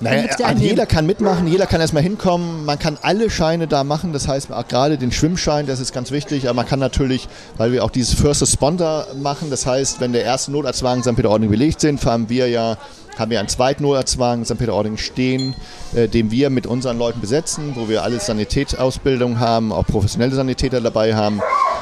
[0.00, 2.64] Naja, also jeder kann mitmachen, jeder kann erstmal hinkommen.
[2.64, 6.44] Man kann alle Scheine da machen, das heißt gerade den Schwimmschein, das ist ganz wichtig.
[6.48, 10.22] Aber man kann natürlich, weil wir auch dieses First Responder machen, das heißt, wenn der
[10.22, 11.16] erste Notarztwagen St.
[11.16, 12.76] Peter-Ording belegt sind, fahren wir ja
[13.18, 14.58] haben wir einen zweiten Notarztwagen St.
[14.58, 15.54] Peter-Ording stehen,
[15.94, 20.80] äh, den wir mit unseren Leuten besetzen, wo wir alle Sanitätsausbildung haben, auch professionelle Sanitäter
[20.80, 21.40] dabei haben.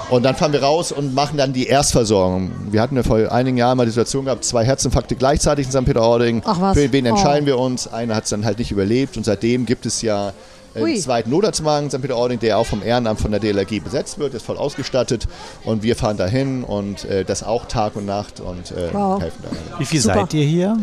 [0.09, 2.53] Und dann fahren wir raus und machen dann die Erstversorgung.
[2.71, 5.85] Wir hatten ja vor einigen Jahren mal die Situation gehabt, zwei Herzinfarkte gleichzeitig in St.
[5.85, 6.43] Peter-Ording.
[6.45, 6.79] Ach was.
[6.79, 7.47] Für wen entscheiden oh.
[7.47, 7.89] wir uns?
[7.89, 10.33] Einer hat es dann halt nicht überlebt und seitdem gibt es ja
[10.77, 12.01] einen zweiten Notarztwagen St.
[12.01, 15.27] Peter-Ording, der auch vom Ehrenamt von der DLRG besetzt wird, ist voll ausgestattet
[15.65, 19.21] und wir fahren dahin und äh, das auch Tag und Nacht und äh, wow.
[19.21, 19.79] helfen da.
[19.79, 20.15] Wie viel Super.
[20.15, 20.77] seid ihr hier?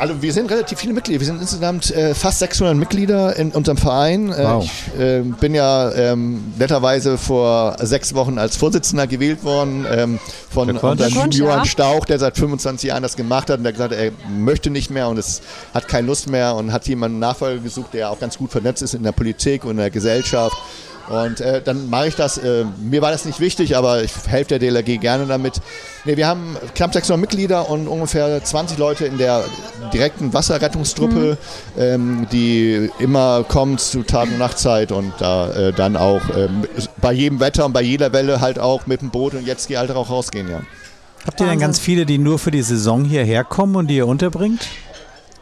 [0.00, 1.20] Also wir sind relativ viele Mitglieder.
[1.20, 4.32] Wir sind insgesamt äh, fast 600 Mitglieder in unserem Verein.
[4.32, 4.64] Äh, wow.
[4.64, 10.70] Ich äh, bin ja ähm, netterweise vor sechs Wochen als Vorsitzender gewählt worden ähm, von
[10.70, 14.12] unserem Johann Stauch, der seit 25 Jahren das gemacht hat und der gesagt hat, er
[14.30, 15.42] möchte nicht mehr und es
[15.74, 18.94] hat keine Lust mehr und hat jemanden Nachfolger gesucht, der auch ganz gut vernetzt ist
[18.94, 20.56] in der Politik und in der Gesellschaft
[21.10, 22.38] und äh, dann mache ich das.
[22.38, 25.60] Äh, mir war das nicht wichtig, aber ich helfe der DLRG gerne damit.
[26.04, 29.44] Nee, wir haben knapp 600 Mitglieder und ungefähr 20 Leute in der
[29.92, 31.36] direkten Wasserrettungstruppe,
[31.76, 31.82] mhm.
[31.82, 36.62] ähm, die immer kommen zu Tag- und Nachtzeit und da äh, dann auch ähm,
[37.00, 39.78] bei jedem Wetter und bei jeder Welle halt auch mit dem Boot und jetzt geht
[39.78, 40.60] halt auch rausgehen, ja.
[41.26, 44.06] Habt ihr denn ganz viele, die nur für die Saison hierher kommen und die ihr
[44.06, 44.66] unterbringt?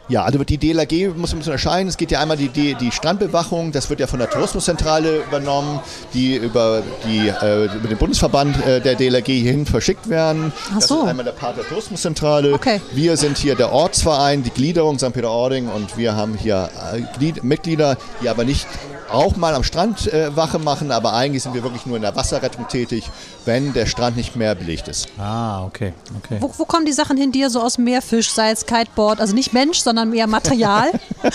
[0.09, 1.87] Ja, also die DLRG muss man ein bisschen erscheinen.
[1.87, 5.79] Es geht ja einmal die, die, die Strandbewachung, das wird ja von der Tourismuszentrale übernommen,
[6.15, 10.51] die über, die, äh, über den Bundesverband äh, der DLRG hierhin verschickt werden.
[10.75, 10.95] Ach so.
[10.95, 12.53] Das ist einmal der Part der Tourismuszentrale.
[12.53, 12.81] Okay.
[12.91, 15.13] Wir sind hier der Ortsverein, die Gliederung St.
[15.13, 18.67] Peter-Ording und wir haben hier äh, Mitglieder, die aber nicht
[19.11, 22.15] auch mal am Strand äh, Wache machen, aber eigentlich sind wir wirklich nur in der
[22.15, 23.09] Wasserrettung tätig,
[23.45, 25.07] wenn der Strand nicht mehr belegt ist.
[25.17, 25.93] Ah, okay.
[26.17, 26.37] okay.
[26.39, 28.65] Wo, wo kommen die Sachen hin, die ihr so aus dem Meer fischt, sei es
[28.65, 30.91] Kiteboard, also nicht Mensch, sondern mehr Material?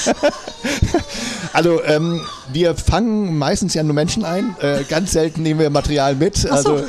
[1.53, 2.21] also ähm,
[2.53, 6.37] wir fangen meistens ja nur Menschen ein, äh, ganz selten nehmen wir Material mit.
[6.37, 6.51] So.
[6.51, 6.83] Also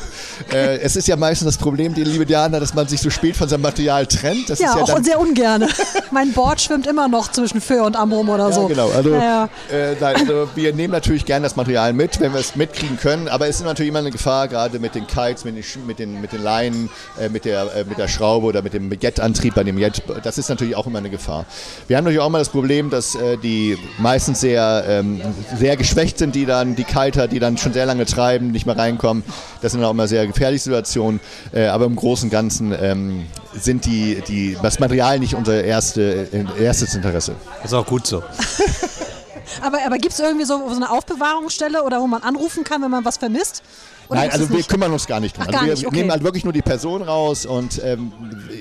[0.51, 3.35] äh, es ist ja meistens das Problem, die liebe Diana, dass man sich so spät
[3.35, 4.49] von seinem Material trennt.
[4.49, 5.65] Das ja, ist ja auch sehr ungern.
[6.11, 8.63] mein Board schwimmt immer noch zwischen Föhr und Amrum oder so.
[8.63, 8.89] Ja, genau.
[8.89, 9.49] Also, naja.
[9.71, 13.27] äh, nein, also wir nehmen natürlich gerne das Material mit, wenn wir es mitkriegen können,
[13.27, 16.21] aber es ist natürlich immer eine Gefahr, gerade mit den Kites, mit den, mit den,
[16.21, 19.63] mit den Leinen, äh, mit, der, äh, mit der Schraube oder mit dem Jetantrieb bei
[19.63, 20.01] dem Jet.
[20.23, 21.45] Das ist natürlich auch immer eine Gefahr.
[21.87, 25.21] Wir haben natürlich auch immer das Problem, dass äh, die meistens sehr, ähm,
[25.57, 28.77] sehr geschwächt sind, die dann, die Kiter, die dann schon sehr lange treiben, nicht mehr
[28.77, 29.23] reinkommen.
[29.61, 31.19] Das sind auch immer sehr gefährliche Situationen,
[31.53, 36.27] äh, aber im Großen und Ganzen ähm, sind die, die, das Material nicht unser erste,
[36.31, 37.35] äh, erstes Interesse.
[37.61, 38.23] Das ist auch gut so.
[39.61, 42.91] aber aber gibt es irgendwie so, so eine Aufbewahrungsstelle oder wo man anrufen kann, wenn
[42.91, 43.63] man was vermisst?
[44.09, 45.45] Oder Nein, also wir kümmern uns gar nicht drum.
[45.47, 45.97] Ach, gar also wir nicht, okay.
[45.97, 48.11] nehmen halt wirklich nur die Person raus und ähm,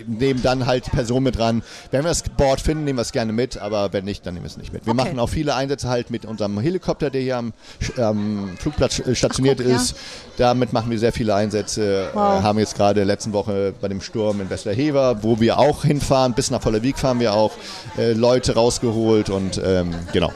[0.06, 1.62] nehmen dann halt die Person mit dran.
[1.90, 4.44] Wenn wir das Board finden, nehmen wir es gerne mit, aber wenn nicht, dann nehmen
[4.44, 4.86] wir es nicht mit.
[4.86, 5.04] Wir okay.
[5.04, 7.52] machen auch viele Einsätze halt mit unserem Helikopter, der hier am
[7.98, 9.90] ähm, Flugplatz stationiert Ach, guck, ist.
[9.92, 9.96] Ja.
[10.36, 12.10] Damit machen wir sehr viele Einsätze.
[12.12, 12.40] Wow.
[12.40, 16.34] Äh, haben jetzt gerade letzte Woche bei dem Sturm in Westerhever, wo wir auch hinfahren,
[16.34, 17.52] bis nach Vollerwiek fahren wir auch,
[17.98, 20.32] äh, Leute rausgeholt und ähm, genau.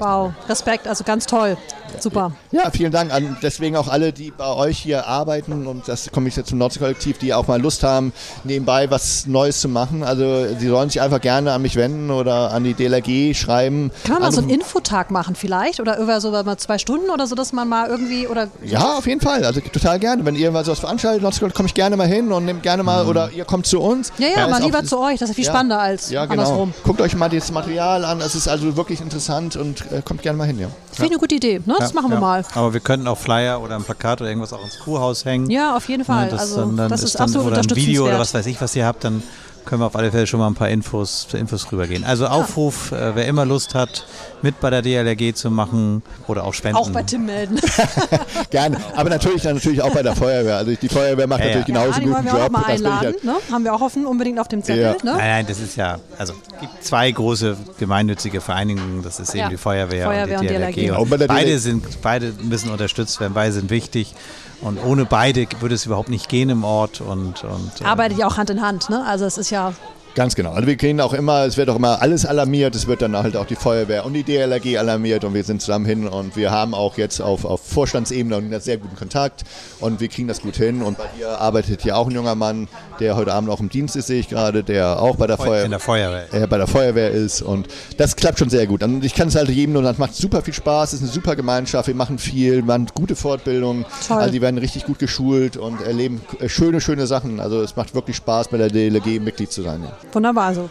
[0.00, 1.56] Wow, Respekt, also ganz toll.
[1.98, 2.32] Super.
[2.52, 6.28] Ja, vielen Dank an deswegen auch alle, die bei euch hier arbeiten und das komme
[6.28, 8.12] ich jetzt zum Nordsee-Kollektiv, die auch mal Lust haben,
[8.44, 10.02] nebenbei was Neues zu machen.
[10.02, 13.90] Also sie sollen sich einfach gerne an mich wenden oder an die DLRG schreiben.
[14.04, 17.26] Kann man mal so einen Infotag machen vielleicht oder über so mal zwei Stunden oder
[17.26, 19.44] so, dass man mal irgendwie oder Ja, auf jeden Fall.
[19.44, 20.24] Also total gerne.
[20.24, 23.10] Wenn ihr mal sowas veranstaltet, komme ich gerne mal hin und nehmt gerne mal mhm.
[23.10, 24.12] oder ihr kommt zu uns.
[24.18, 25.18] Ja, ja, ja mal lieber zu euch.
[25.18, 26.42] Das ist viel ja, spannender als ja, genau.
[26.42, 26.74] andersrum.
[26.84, 28.20] Guckt euch mal das Material an.
[28.20, 30.58] Es ist also wirklich interessant und äh, kommt gerne mal hin.
[30.58, 30.68] Ja.
[30.92, 31.60] Finde ich eine gute Idee.
[31.64, 31.76] Ne?
[31.78, 32.44] Das machen wir mal.
[32.54, 35.50] Aber wir könnten auch Flyer oder ein Plakat oder irgendwas auch ins Crewhaus hängen.
[35.50, 36.28] Ja, auf jeden Fall.
[36.30, 38.46] das also dann, dann das ist, ist dann, absolut oder ein Video oder was weiß
[38.46, 39.22] ich, was ihr habt, dann
[39.64, 42.04] können wir auf alle Fälle schon mal ein paar Infos, Infos rübergehen.
[42.04, 44.06] Also Aufruf, äh, wer immer Lust hat,
[44.42, 46.76] mit bei der DLRG zu machen oder auch spenden.
[46.78, 47.60] Auch bei Tim melden.
[48.50, 48.78] Gerne.
[48.96, 50.56] Aber natürlich, natürlich auch bei der Feuerwehr.
[50.56, 51.50] Also die Feuerwehr macht Ja, ja.
[51.52, 52.52] natürlich genauso ja, einen guten wir auch Job.
[52.52, 53.14] mal will ich einladen.
[53.22, 53.38] ja- Ne?
[53.52, 54.82] Haben wir auch offen, unbedingt auf dem Zettel.
[54.82, 54.92] Ja.
[54.92, 54.98] Ne?
[55.04, 59.38] Nein, nein, das ist ja, also es gibt zwei große gemeinnützige Vereinigungen, das ist eben
[59.38, 59.48] Ja.
[59.50, 60.74] die Feuerwehr, Feuerwehr und und die DLRG.
[60.74, 60.98] DLRG.
[61.00, 64.14] Und bei der beide DLRG sind, beide müssen unterstützt werden, beide sind wichtig.
[64.60, 67.00] Und ohne beide würde es überhaupt nicht gehen im Ort.
[67.00, 68.90] Und, und, Arbeitet ja auch Hand in Hand.
[68.90, 69.04] Ne?
[69.06, 69.72] Also es ist ja
[70.14, 70.52] Ganz genau.
[70.52, 73.36] Also wir kriegen auch immer, es wird auch immer alles alarmiert, es wird dann halt
[73.36, 76.74] auch die Feuerwehr und die DLRG alarmiert und wir sind zusammen hin und wir haben
[76.74, 79.44] auch jetzt auf, auf Vorstandsebene einen sehr guten Kontakt
[79.78, 82.66] und wir kriegen das gut hin und bei dir arbeitet hier auch ein junger Mann,
[82.98, 85.64] der heute Abend auch im Dienst ist, sehe ich gerade, der auch bei der Feuerwehr
[85.64, 86.26] in der Feuerwehr.
[86.32, 88.82] äh, bei der Feuerwehr ist und das klappt schon sehr gut.
[88.82, 91.12] Und ich kann es halt jedem nur, das macht super viel Spaß, es ist eine
[91.12, 94.18] super Gemeinschaft, wir machen viel, wir machen gute Fortbildungen, Toll.
[94.18, 97.38] also die werden richtig gut geschult und erleben äh, schöne, schöne Sachen.
[97.38, 99.84] Also es macht wirklich Spaß, bei der DLG Mitglied zu sein.
[99.84, 99.99] Ja.
[100.12, 100.46] Wunderbar.
[100.48, 100.70] Also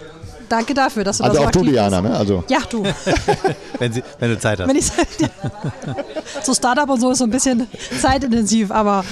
[0.49, 2.15] danke dafür, dass du Also das auch du, Diana, ne?
[2.15, 2.83] Also Ja, du.
[3.79, 4.67] Wenn, sie, wenn du Zeit hast.
[4.67, 4.85] Wenn ich
[6.43, 7.67] so Startup und so ist so ein bisschen
[8.01, 9.05] zeitintensiv, aber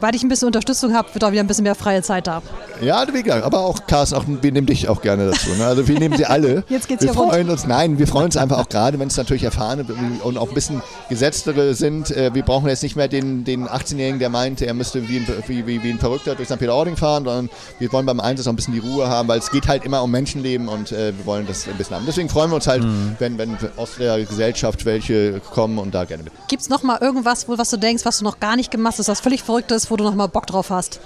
[0.00, 2.42] weil ich ein bisschen Unterstützung habe, wird auch wieder ein bisschen mehr freie Zeit da.
[2.80, 5.50] Ja, wie gesagt, aber auch Carsten, auch, wir nehmen dich auch gerne dazu.
[5.58, 5.64] Ne?
[5.66, 6.64] Also wir nehmen sie alle.
[6.68, 7.32] Jetzt geht's wir hier rund.
[7.32, 9.84] freuen uns, nein, wir freuen uns einfach auch gerade, wenn es natürlich erfahrene
[10.22, 12.10] und auch ein bisschen gesetztere sind.
[12.10, 15.26] Äh, Wir brauchen jetzt nicht mehr den, den 18-Jährigen, der meinte, er müsste wie ein,
[15.46, 16.58] wie, wie, wie ein Verrückter durch St.
[16.58, 19.50] Peter-Ording fahren, sondern wir wollen beim Einsatz auch ein bisschen die Ruhe haben, weil es
[19.50, 22.06] geht halt immer um Menschenleben und äh, wir wollen das ein bisschen haben.
[22.06, 23.16] Deswegen freuen wir uns halt, Mhm.
[23.18, 26.32] wenn, wenn aus der Gesellschaft welche kommen und da gerne mit.
[26.48, 28.94] Gibt es noch mal irgendwas, wo, was du denkst, was du noch gar nicht gemacht
[28.98, 31.00] hast, was völlig verrückt ist, wo du noch mal Bock drauf hast?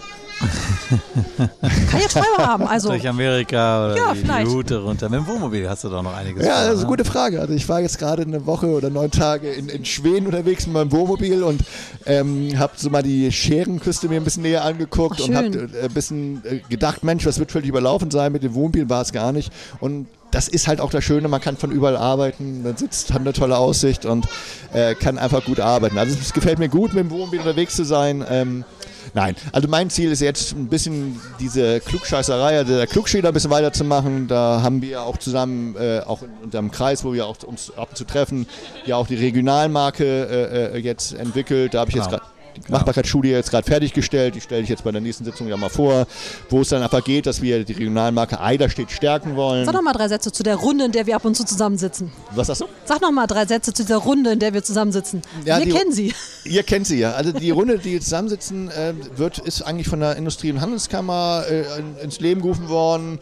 [1.90, 2.66] Kann ja Träume haben.
[2.66, 4.44] Also Durch Amerika oder Ja, die.
[4.44, 5.08] Route runter.
[5.08, 6.86] Mit dem Wohnmobil hast du doch noch einiges Ja, vor, das ist eine ne?
[6.88, 7.40] gute Frage.
[7.40, 10.74] Also ich war jetzt gerade eine Woche oder neun Tage in, in Schweden unterwegs mit
[10.74, 11.62] meinem Wohnmobil und
[12.06, 15.84] ähm, habe so mal die Scherenküste mir ein bisschen näher angeguckt Ach, und habe äh,
[15.84, 18.32] ein bisschen äh, gedacht, Mensch, das wird völlig überlaufen sein.
[18.32, 19.52] Mit dem Wohnmobil war es gar nicht.
[19.80, 23.20] Und das ist halt auch das Schöne, man kann von überall arbeiten, man sitzt, hat
[23.20, 24.26] eine tolle Aussicht und
[24.72, 25.96] äh, kann einfach gut arbeiten.
[25.96, 28.24] Also es gefällt mir gut, mit dem Wohnmobil unterwegs zu sein.
[28.28, 28.64] Ähm,
[29.12, 33.50] Nein, also mein Ziel ist jetzt ein bisschen diese Klugscheißerei, also der Klugschäder ein bisschen
[33.50, 34.28] weiterzumachen.
[34.28, 37.90] Da haben wir auch zusammen, äh, auch in unserem Kreis, wo wir auch uns ab
[37.90, 38.46] und zu treffen,
[38.86, 41.74] ja auch die Regionalmarke äh, äh, jetzt entwickelt.
[41.74, 42.18] Da habe ich jetzt Genau.
[42.18, 45.56] gerade die Machbarkeitsstudie jetzt gerade fertiggestellt, die stelle ich jetzt bei der nächsten Sitzung ja
[45.56, 46.06] mal vor,
[46.50, 49.64] wo es dann einfach geht, dass wir die Regionalmarke Eiderstedt stärken wollen.
[49.64, 52.12] sag noch mal drei Sätze zu der Runde, in der wir ab und zu zusammensitzen.
[52.34, 52.66] Was sagst du?
[52.84, 55.22] Sag noch mal drei Sätze zu dieser Runde, in der wir zusammensitzen.
[55.44, 56.12] Ja, wir die- kennen sie.
[56.44, 57.12] Ihr kennt sie ja.
[57.12, 61.44] Also die Runde, die jetzt zusammensitzen, äh, wird, ist eigentlich von der Industrie- und Handelskammer
[61.50, 63.18] äh, in- ins Leben gerufen worden.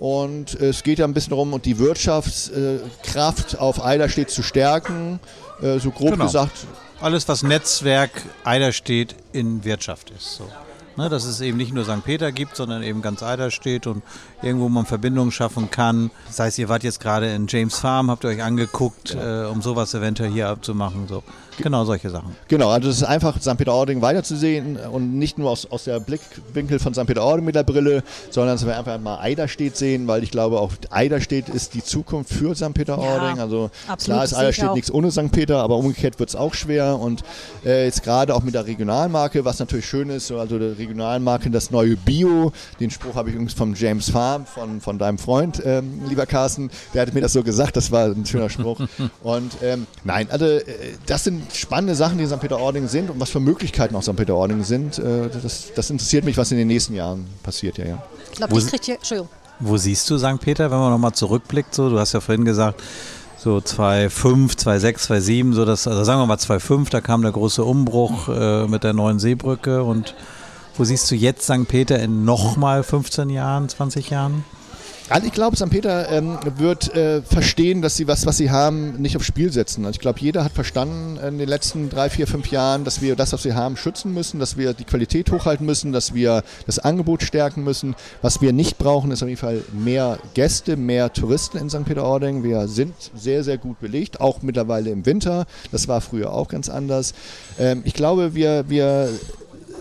[0.00, 5.20] Und es geht ja ein bisschen darum, und die Wirtschaftskraft auf Eiderstedt zu stärken.
[5.62, 6.24] Äh, so grob Genau.
[6.24, 6.66] gesagt.
[7.04, 8.10] Alles, was Netzwerk
[8.44, 10.36] Eiderstedt in Wirtschaft ist.
[10.36, 10.50] So.
[10.96, 12.02] Ne, dass es eben nicht nur St.
[12.02, 14.02] Peter gibt, sondern eben ganz Eiderstedt und
[14.44, 16.10] irgendwo man Verbindungen schaffen kann.
[16.26, 19.62] Das heißt, ihr wart jetzt gerade in James Farm, habt ihr euch angeguckt, äh, um
[19.62, 21.08] sowas eventuell hier abzumachen.
[21.08, 21.22] So.
[21.58, 22.34] Genau solche Sachen.
[22.48, 23.56] Genau, also es ist einfach, St.
[23.56, 27.06] Peter-Ording weiterzusehen und nicht nur aus, aus der Blickwinkel von St.
[27.06, 30.72] Peter-Ording mit der Brille, sondern dass wir einfach mal Eiderstedt sehen, weil ich glaube, auch
[30.90, 32.74] Eiderstedt ist die Zukunft für St.
[32.74, 33.36] Peter-Ording.
[33.36, 35.30] Ja, also absolut, klar ist Eiderstedt nichts ohne St.
[35.30, 37.22] Peter, aber umgekehrt wird es auch schwer und
[37.64, 41.50] äh, jetzt gerade auch mit der Regionalmarke, was natürlich schön ist, so also der Regionalmarke,
[41.50, 45.62] das neue Bio, den Spruch habe ich übrigens vom James Farm, von, von deinem Freund,
[45.64, 48.80] ähm, lieber Carsten, der hat mir das so gesagt, das war ein schöner Spruch.
[49.22, 50.62] und ähm, nein, also äh,
[51.06, 52.40] das sind spannende Sachen, die in St.
[52.40, 54.16] Peter-Ording sind und was für Möglichkeiten auch St.
[54.16, 54.98] Peter-Ording sind.
[54.98, 58.02] Äh, das, das interessiert mich, was in den nächsten Jahren passiert, ja, ja.
[58.32, 58.94] Ich glaube, Wo ich sie- krieg hier.
[58.96, 59.28] Entschuldigung.
[59.60, 60.40] Wo siehst du St.
[60.40, 61.74] Peter, wenn man nochmal zurückblickt?
[61.74, 62.82] So, du hast ja vorhin gesagt,
[63.38, 67.62] so 2,5, 2,6, 2,7, so das, also sagen wir mal 2,5, da kam der große
[67.62, 69.84] Umbruch äh, mit der neuen Seebrücke.
[69.84, 70.14] Und
[70.76, 71.68] wo siehst du jetzt St.
[71.68, 74.44] Peter in nochmal 15 Jahren, 20 Jahren?
[75.10, 75.68] Also ich glaube, St.
[75.68, 79.84] Peter ähm, wird äh, verstehen, dass sie was, was sie haben, nicht aufs Spiel setzen.
[79.84, 83.14] Also ich glaube, jeder hat verstanden in den letzten drei, vier, fünf Jahren, dass wir
[83.14, 86.78] das, was wir haben, schützen müssen, dass wir die Qualität hochhalten müssen, dass wir das
[86.78, 87.94] Angebot stärken müssen.
[88.22, 91.84] Was wir nicht brauchen, ist auf jeden Fall mehr Gäste, mehr Touristen in St.
[91.84, 92.42] Peter-Ording.
[92.42, 95.44] Wir sind sehr, sehr gut belegt, auch mittlerweile im Winter.
[95.70, 97.12] Das war früher auch ganz anders.
[97.58, 99.10] Ähm, ich glaube, wir, wir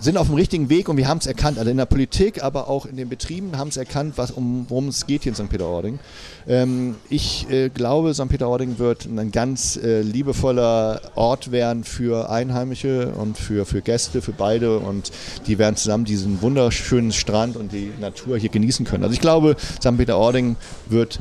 [0.03, 2.67] sind auf dem richtigen Weg und wir haben es erkannt, also in der Politik, aber
[2.67, 5.49] auch in den Betrieben haben es erkannt, was, um, worum es geht hier in St.
[5.49, 5.99] Peter-Ording.
[6.47, 8.27] Ähm, ich äh, glaube, St.
[8.27, 14.33] Peter-Ording wird ein ganz äh, liebevoller Ort werden für Einheimische und für, für Gäste, für
[14.33, 15.11] beide und
[15.47, 19.03] die werden zusammen diesen wunderschönen Strand und die Natur hier genießen können.
[19.03, 19.97] Also ich glaube, St.
[19.97, 21.19] Peter-Ording wird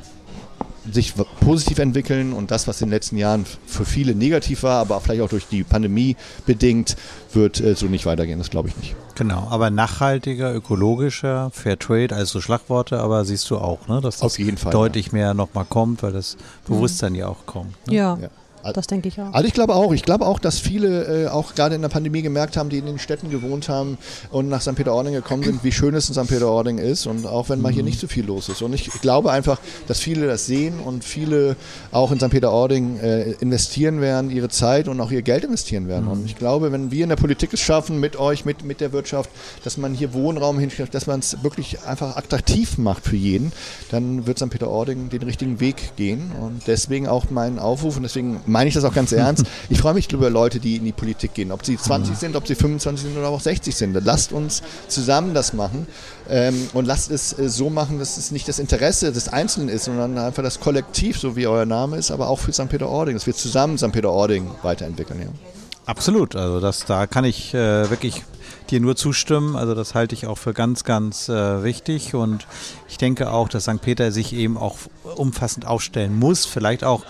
[0.90, 5.00] sich positiv entwickeln und das, was in den letzten Jahren für viele negativ war, aber
[5.00, 6.16] vielleicht auch durch die Pandemie
[6.46, 6.96] bedingt,
[7.32, 8.38] wird äh, so nicht weitergehen.
[8.38, 8.96] Das glaube ich nicht.
[9.14, 14.22] Genau, aber nachhaltiger, ökologischer, Fair Trade, also Schlagworte, aber siehst du auch, ne, dass das
[14.22, 15.12] Auf jeden Fall, deutlich ja.
[15.12, 17.18] mehr nochmal kommt, weil das Bewusstsein mhm.
[17.18, 17.74] ja auch kommt.
[17.86, 17.94] Ne?
[17.94, 18.18] ja.
[18.20, 18.28] ja.
[18.74, 19.32] Das denke ich auch.
[19.32, 19.92] Also ich glaube auch.
[19.92, 22.86] Ich glaube auch, dass viele äh, auch gerade in der Pandemie gemerkt haben, die in
[22.86, 23.98] den Städten gewohnt haben
[24.30, 24.74] und nach St.
[24.74, 26.28] Peter-Ording gekommen sind, wie schön es in St.
[26.28, 27.74] Peter-Ording ist und auch wenn mal mhm.
[27.74, 28.62] hier nicht so viel los ist.
[28.62, 29.58] Und ich, ich, glaube einfach,
[29.88, 31.56] dass viele das sehen und viele
[31.90, 32.30] auch in St.
[32.30, 36.04] Peter-Ording äh, investieren werden, ihre Zeit und auch ihr Geld investieren werden.
[36.04, 36.12] Mhm.
[36.12, 38.92] Und ich glaube, wenn wir in der Politik es schaffen, mit euch, mit, mit der
[38.92, 39.30] Wirtschaft,
[39.64, 43.52] dass man hier Wohnraum hinstellt, dass man es wirklich einfach attraktiv macht für jeden,
[43.90, 44.50] dann wird St.
[44.50, 46.30] Peter-Ording den richtigen Weg gehen.
[46.40, 49.44] Und deswegen auch mein Aufruf und deswegen meine ich das auch ganz ernst.
[49.68, 51.50] Ich freue mich über Leute, die in die Politik gehen.
[51.50, 53.98] Ob sie 20 sind, ob sie 25 sind oder auch 60 sind.
[54.04, 55.86] Lasst uns zusammen das machen
[56.28, 59.84] ähm, und lasst es äh, so machen, dass es nicht das Interesse des Einzelnen ist,
[59.84, 62.68] sondern einfach das Kollektiv, so wie euer Name ist, aber auch für St.
[62.68, 63.92] Peter-Ording, dass wir zusammen St.
[63.92, 65.20] Peter-Ording weiterentwickeln.
[65.20, 65.28] Ja.
[65.84, 68.22] Absolut, also das, da kann ich äh, wirklich
[68.70, 69.56] dir nur zustimmen.
[69.56, 72.46] Also das halte ich auch für ganz, ganz äh, wichtig und
[72.88, 73.80] ich denke auch, dass St.
[73.80, 74.78] Peter sich eben auch
[75.16, 77.04] umfassend aufstellen muss, vielleicht auch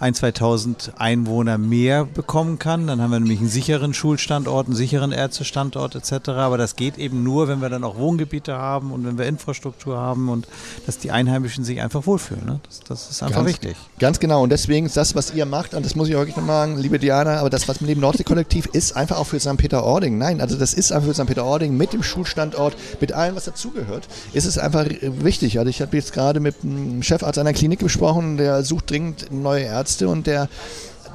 [0.00, 2.86] ein, 2000 Einwohner mehr bekommen kann.
[2.86, 6.30] Dann haben wir nämlich einen sicheren Schulstandort, einen sicheren Ärztestandort etc.
[6.30, 9.98] Aber das geht eben nur, wenn wir dann auch Wohngebiete haben und wenn wir Infrastruktur
[9.98, 10.48] haben und
[10.86, 12.46] dass die Einheimischen sich einfach wohlfühlen.
[12.46, 12.60] Ne?
[12.66, 13.76] Das, das, ist einfach ganz, wichtig.
[13.98, 14.42] Ganz genau.
[14.42, 16.98] Und deswegen ist das, was ihr macht, und das muss ich wirklich nochmal sagen, liebe
[16.98, 19.58] Diana, aber das, was mit dem Nordsee-Kollektiv ist, einfach auch für St.
[19.58, 20.16] Peter-Ording.
[20.16, 21.26] Nein, also das ist einfach für St.
[21.26, 25.58] Peter-Ording mit dem Schulstandort, mit allem, was dazugehört, ist es einfach wichtig.
[25.58, 29.64] Also ich habe jetzt gerade mit einem Chefarzt einer Klinik gesprochen, der sucht dringend neue
[29.64, 30.48] Ärzte Ärzte und der,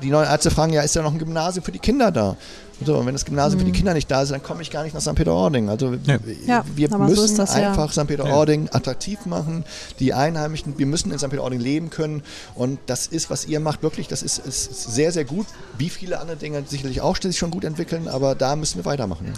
[0.03, 2.35] die neuen Ärzte fragen, ja, ist da noch ein Gymnasium für die Kinder da?
[2.83, 3.59] So, und wenn das Gymnasium mhm.
[3.59, 3.75] für die mhm.
[3.77, 5.15] Kinder nicht da ist, dann komme ich gar nicht nach St.
[5.15, 5.69] Peter-Ording.
[5.69, 6.19] Also ja.
[6.75, 8.03] wir ja, müssen so das, einfach ja.
[8.03, 8.07] St.
[8.07, 9.63] Peter-Ording attraktiv machen,
[9.99, 11.29] die Einheimischen, wir müssen in St.
[11.29, 12.21] Peter-Ording leben können
[12.53, 15.45] und das ist, was ihr macht, wirklich, das ist, ist sehr, sehr gut.
[15.77, 19.31] Wie viele andere Dinge sicherlich auch sich schon gut entwickeln, aber da müssen wir weitermachen.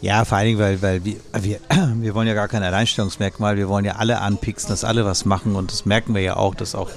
[0.00, 1.58] Ja, vor allen Dingen, weil, weil wir, wir,
[1.96, 5.56] wir wollen ja gar kein Alleinstellungsmerkmal, wir wollen ja alle anpixen, dass alle was machen
[5.56, 6.88] und das merken wir ja auch, dass auch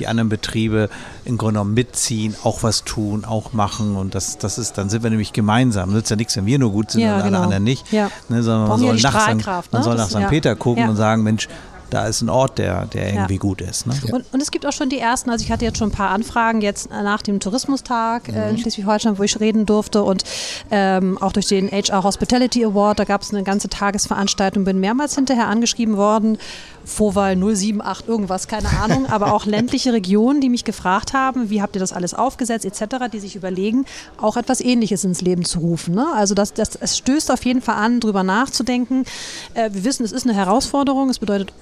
[0.00, 0.88] die anderen Betriebe
[1.24, 5.02] im Grunde genommen mitziehen, auch was tun, auch machen und das, das ist, dann sind
[5.02, 5.92] wir nämlich gemeinsam.
[5.92, 7.42] Nützt ja nichts, wenn wir nur gut sind ja, und alle genau.
[7.42, 7.92] anderen nicht.
[7.92, 8.10] Ja.
[8.28, 9.82] Ne, sondern man soll, nach St, man ne?
[9.82, 10.28] soll nach St.
[10.28, 11.48] Peter gucken und sagen, Mensch,
[11.90, 13.40] da ist ein Ort, der, der irgendwie ja.
[13.40, 13.86] gut ist.
[13.86, 13.94] Ne?
[14.12, 16.10] Und, und, es gibt auch schon die ersten, also ich hatte jetzt schon ein paar
[16.10, 18.34] Anfragen jetzt nach dem Tourismustag mhm.
[18.34, 20.24] äh, in Schleswig-Holstein, wo ich reden durfte und
[20.70, 25.14] ähm, auch durch den HR Hospitality Award, da gab es eine ganze Tagesveranstaltung, bin mehrmals
[25.14, 26.38] hinterher angeschrieben worden,
[26.90, 31.76] Vorwahl 078 irgendwas, keine Ahnung, aber auch ländliche Regionen, die mich gefragt haben, wie habt
[31.76, 33.86] ihr das alles aufgesetzt etc., die sich überlegen,
[34.20, 35.94] auch etwas Ähnliches ins Leben zu rufen.
[35.94, 36.06] Ne?
[36.14, 39.04] Also das, das, es stößt auf jeden Fall an, drüber nachzudenken.
[39.54, 41.52] Äh, wir wissen, es ist eine Herausforderung, es bedeutet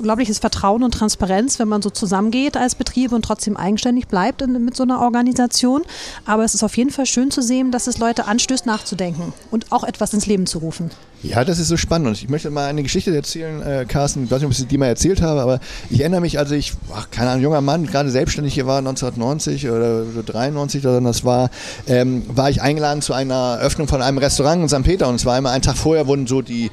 [0.00, 4.64] unglaubliches Vertrauen und Transparenz, wenn man so zusammengeht als Betrieb und trotzdem eigenständig bleibt in,
[4.64, 5.82] mit so einer Organisation.
[6.24, 9.70] Aber es ist auf jeden Fall schön zu sehen, dass es Leute anstößt, nachzudenken und
[9.70, 10.90] auch etwas ins Leben zu rufen.
[11.22, 12.08] Ja, das ist so spannend.
[12.08, 14.24] Und ich möchte mal eine Geschichte erzählen, äh, Carsten.
[14.24, 16.72] Ich weiß nicht, ob ich die mal erzählt habe, aber ich erinnere mich, als ich,
[16.94, 21.50] ach, keine Ahnung, junger Mann, gerade selbstständig hier war, 1990 oder 93 oder das war,
[21.86, 24.82] ähm, war ich eingeladen zu einer Öffnung von einem Restaurant in St.
[24.82, 25.08] Peter.
[25.08, 26.70] Und es war immer einen Tag vorher, wurden so die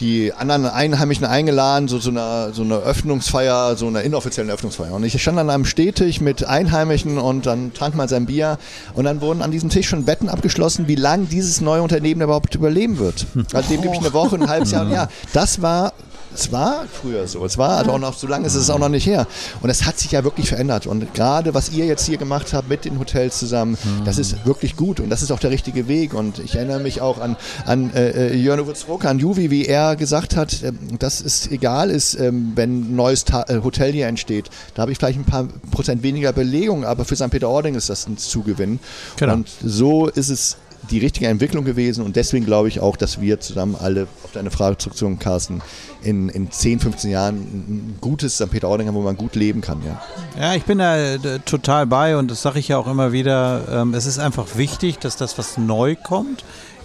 [0.00, 4.92] die anderen Einheimischen eingeladen, so, so, eine, so eine Öffnungsfeier, so eine inoffizielle Öffnungsfeier.
[4.92, 8.58] Und ich stand an einem Stehtisch mit Einheimischen und dann trank man sein Bier
[8.94, 12.54] und dann wurden an diesem Tisch schon Wetten abgeschlossen, wie lange dieses neue Unternehmen überhaupt
[12.54, 13.26] überleben wird.
[13.52, 14.84] Also dem gebe ich eine Woche, ein halbes Jahr.
[14.84, 15.92] Und ja, das war
[16.38, 17.44] es war früher so.
[17.44, 19.26] Es war also auch noch, so lange ist es auch noch nicht her.
[19.60, 20.86] Und es hat sich ja wirklich verändert.
[20.86, 24.76] Und gerade was ihr jetzt hier gemacht habt mit den Hotels zusammen, das ist wirklich
[24.76, 26.14] gut und das ist auch der richtige Weg.
[26.14, 27.36] Und ich erinnere mich auch an,
[27.66, 31.90] an äh, äh Jörn Wutzrock, an Juvi, wie er gesagt hat, äh, dass es egal
[31.90, 34.48] ist, äh, wenn ein neues Ta äh, Hotel hier entsteht.
[34.74, 37.30] Da habe ich vielleicht ein paar Prozent weniger Belegung, aber für St.
[37.30, 38.78] Peter-Ording ist das ein Zugewinn.
[39.16, 39.34] Genau.
[39.34, 40.56] Und so ist es
[40.90, 44.50] die richtige Entwicklung gewesen und deswegen glaube ich auch, dass wir zusammen alle, auf deine
[44.50, 45.60] Frage zurückzukommen, Carsten,
[46.02, 48.50] in, in 10, 15 Jahren ein gutes St.
[48.50, 49.82] Peter-Ording haben, wo man gut leben kann.
[49.84, 50.02] Ja,
[50.40, 53.62] ja ich bin da äh, total bei und das sage ich ja auch immer wieder.
[53.70, 56.44] Ähm, es ist einfach wichtig, dass das, was neu kommt,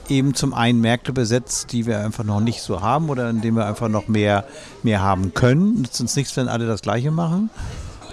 [0.10, 3.58] eben zum einen Märkte besetzt, die wir einfach noch nicht so haben oder in denen
[3.58, 4.46] wir einfach noch mehr,
[4.84, 5.82] mehr haben können.
[5.82, 7.50] Nützt uns nichts, wenn alle das Gleiche machen.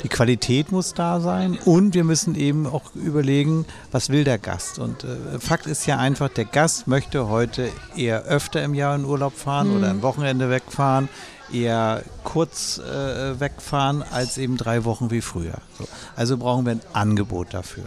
[0.02, 4.78] Die Qualität muss da sein und wir müssen eben auch überlegen, was will der Gast.
[4.78, 9.04] Und äh, Fakt ist ja einfach, der Gast möchte heute eher öfter im Jahr in
[9.04, 9.76] Urlaub fahren mhm.
[9.76, 11.08] oder ein Wochenende wegfahren,
[11.52, 15.58] eher kurz äh, wegfahren als eben drei Wochen wie früher.
[15.78, 15.86] So.
[16.16, 17.84] Also brauchen wir ein Angebot dafür.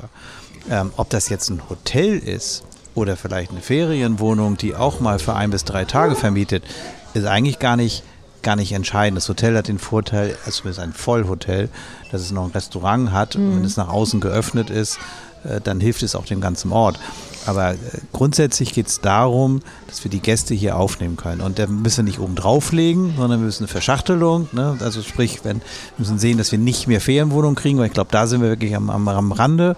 [0.70, 2.64] Ähm, ob das jetzt ein Hotel ist
[2.96, 6.64] oder vielleicht eine Ferienwohnung, die auch mal für ein bis drei Tage vermietet,
[7.14, 8.04] ist eigentlich gar nicht
[8.44, 9.18] gar nicht entscheidend.
[9.18, 11.70] Das Hotel hat den Vorteil, also zumindest ein Vollhotel,
[12.12, 13.36] dass es noch ein Restaurant hat.
[13.36, 15.00] Und wenn es nach außen geöffnet ist,
[15.44, 17.00] äh, dann hilft es auch dem ganzen Ort.
[17.46, 17.78] Aber äh,
[18.14, 21.42] grundsätzlich geht es darum, dass wir die Gäste hier aufnehmen können.
[21.42, 24.48] Und da müssen wir nicht oben drauflegen, sondern wir müssen eine Verschachtelung.
[24.52, 24.78] Ne?
[24.80, 25.56] Also sprich, wir
[25.98, 28.76] müssen sehen, dass wir nicht mehr Ferienwohnungen kriegen, weil ich glaube, da sind wir wirklich
[28.76, 29.76] am, am, am Rande.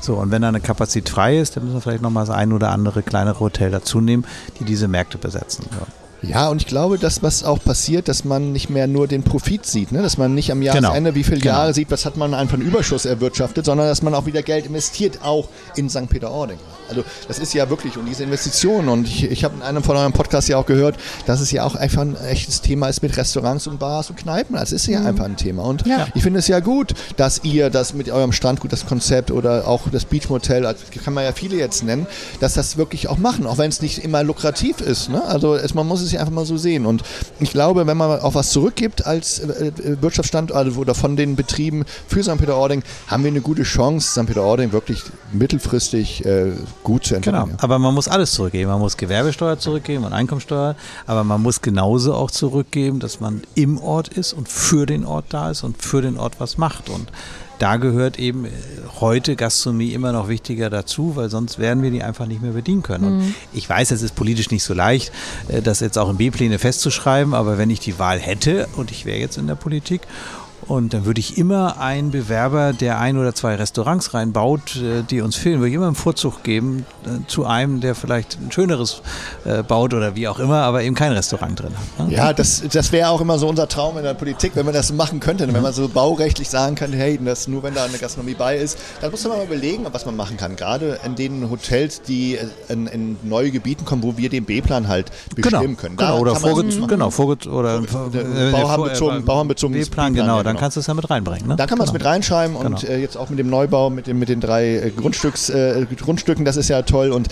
[0.00, 2.52] So, und wenn da eine Kapazität frei ist, dann müssen wir vielleicht nochmal das ein
[2.52, 4.24] oder andere kleinere Hotel dazu nehmen,
[4.60, 5.66] die diese Märkte besetzen.
[5.72, 5.86] Ja.
[6.22, 9.64] Ja, und ich glaube, dass was auch passiert, dass man nicht mehr nur den Profit
[9.66, 10.02] sieht, ne?
[10.02, 11.14] dass man nicht am Jahresende, Genau.
[11.14, 11.54] wie viele Genau.
[11.54, 14.66] Jahre sieht, was hat man einfach einen Überschuss erwirtschaftet, sondern dass man auch wieder Geld
[14.66, 16.08] investiert, auch in St.
[16.08, 16.58] Peter-Ording.
[16.88, 19.94] Also das ist ja wirklich, und diese Investitionen, und ich, ich habe in einem von
[19.96, 20.96] eurem Podcast ja auch gehört,
[21.26, 24.56] dass es ja auch einfach ein echtes Thema ist mit Restaurants und Bars und Kneipen.
[24.56, 25.64] Das ist ja einfach ein Thema.
[25.64, 26.06] Und Ja.
[26.14, 29.82] ich finde es ja gut, dass ihr das mit eurem Strandgut, das Konzept oder auch
[29.92, 32.06] das Beachmotel, also kann man ja viele jetzt nennen,
[32.40, 35.10] dass das wirklich auch machen, auch wenn es nicht immer lukrativ ist.
[35.10, 35.22] Ne?
[35.24, 36.86] Also es, man muss es ja einfach mal so sehen.
[36.86, 37.02] Und
[37.40, 41.36] ich glaube, wenn man auch was zurückgibt als äh, äh, Wirtschaftsstandort also, oder von den
[41.36, 42.38] Betrieben für St.
[42.38, 44.26] Peter-Ording, haben wir eine gute Chance, St.
[44.26, 45.02] Peter-Ording wirklich
[45.32, 46.52] mittelfristig äh,
[46.82, 47.44] gut zu entwickeln.
[47.44, 48.70] Genau, aber man muss alles zurückgeben.
[48.70, 53.78] Man muss Gewerbesteuer zurückgeben und Einkommensteuer, aber man muss genauso auch zurückgeben, dass man im
[53.78, 56.88] Ort ist und für den Ort da ist und für den Ort was macht.
[56.88, 57.10] Und
[57.58, 58.50] da gehört eben äh,
[59.00, 62.82] heute Gastronomie immer noch wichtiger dazu, weil sonst werden wir die einfach nicht mehr bedienen
[62.82, 63.04] können.
[63.04, 65.12] Und ich weiß, es ist politisch nicht so leicht,
[65.48, 69.04] äh, das jetzt auch in B-Pläne festzuschreiben, aber wenn ich die Wahl hätte und ich
[69.04, 70.02] wäre jetzt in der Politik
[70.68, 75.20] und dann würde ich immer einen Bewerber, der ein oder zwei Restaurants reinbaut, äh, die
[75.22, 79.00] uns fehlen, würde ich immer einen Vorzug geben äh, zu einem, der vielleicht ein schöneres
[79.44, 82.08] äh, baut oder wie auch immer, aber eben kein Restaurant drin hat.
[82.08, 82.14] Ne?
[82.14, 84.92] Ja, das, das wäre auch immer so unser Traum in der Politik, wenn man das
[84.92, 85.52] machen könnte.
[85.52, 88.78] Wenn man so baurechtlich sagen könnte, hey, das nur wenn da eine Gastronomie bei ist,
[89.00, 90.54] dann muss man mal überlegen, was man machen kann.
[90.56, 92.38] Gerade in den Hotels, die
[92.68, 95.96] in, in neue Gebieten kommen, wo wir den B-Plan halt bestimmen können.
[95.96, 96.88] Da Genau, oder kann man vorge das machen.
[96.90, 100.64] genau, vorge oder äh, bauherrenbezogen- bauherrenbezogenes B-Plan, genau, dann genau.
[100.64, 101.48] kannst du es ja mit reinbringen.
[101.48, 101.56] Ne?
[101.56, 102.04] Da kann man es genau.
[102.04, 102.92] mit reinschreiben und Genau.
[102.92, 106.44] äh, jetzt auch mit dem Neubau, mit, dem, mit den drei äh, Grundstücks, äh, Grundstücken,
[106.44, 107.28] das ist ja toll und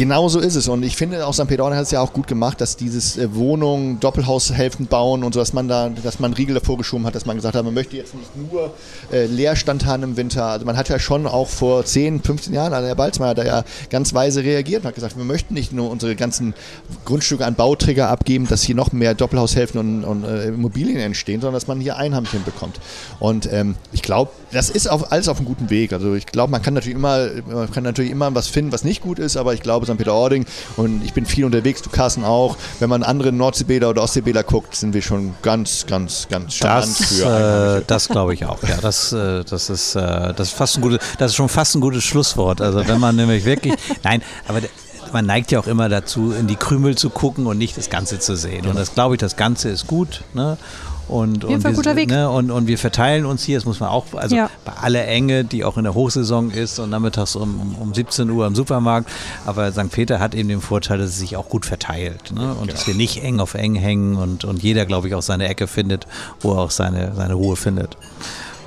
[0.00, 0.66] Genau so ist es.
[0.66, 1.46] Und ich finde, auch St.
[1.46, 5.40] Peter hat es ja auch gut gemacht, dass dieses äh, Wohnungen, Doppelhaushälften bauen und so,
[5.40, 7.98] dass man da, dass man Riegel davor geschoben hat, dass man gesagt hat, man möchte
[7.98, 8.72] jetzt nicht nur
[9.12, 10.46] äh, Leerstand haben im Winter.
[10.46, 13.62] Also man hat ja schon auch vor 10, 15 Jahren, also Herr Balzmeier da ja
[13.90, 16.54] ganz weise reagiert und hat gesagt, wir möchten nicht nur unsere ganzen
[17.04, 21.56] Grundstücke an Bauträger abgeben, dass hier noch mehr Doppelhaushälften und, und äh, Immobilien entstehen, sondern
[21.56, 22.80] dass man hier Einheimchen bekommt.
[23.18, 25.92] Und ähm, ich glaube, das ist auf, alles auf einem guten Weg.
[25.92, 29.00] Also ich glaube, man kann natürlich immer, man kann natürlich immer was finden, was nicht
[29.00, 29.96] gut ist, aber ich glaube, St.
[29.96, 30.46] Peter-Ording
[30.76, 32.56] und ich bin viel unterwegs, du Carsten auch.
[32.78, 37.06] Wenn man andere Nordseebäder oder Ostseebäder guckt, sind wir schon ganz, ganz, ganz charmant Das,
[37.06, 38.62] für äh, das glaube ich auch.
[38.62, 41.74] Ja, das, äh, das ist, äh, das ist fast ein gutes, das ist schon fast
[41.76, 42.60] ein gutes Schlusswort.
[42.60, 44.60] Also wenn man nämlich wirklich, nein, aber
[45.12, 48.18] man neigt ja auch immer dazu, in die Krümel zu gucken und nicht das Ganze
[48.18, 48.66] zu sehen.
[48.66, 50.22] Und das glaube ich, das Ganze ist gut.
[50.34, 50.56] Ne?
[51.10, 52.08] Und, und, wir, guter Weg.
[52.08, 54.48] Ne, und, und wir verteilen uns hier, das muss man auch, also Ja.
[54.64, 58.46] bei aller Enge, die auch in der Hochsaison ist und nachmittags um, um 17 Uhr
[58.46, 59.10] im Supermarkt.
[59.44, 59.90] Aber St.
[59.90, 62.32] Peter hat eben den Vorteil, dass es sich auch gut verteilt.
[62.32, 62.54] Ne?
[62.54, 65.48] Und dass wir nicht eng auf eng hängen und, und jeder, glaube ich, auch seine
[65.48, 66.06] Ecke findet,
[66.40, 67.96] wo er auch seine, seine Ruhe findet.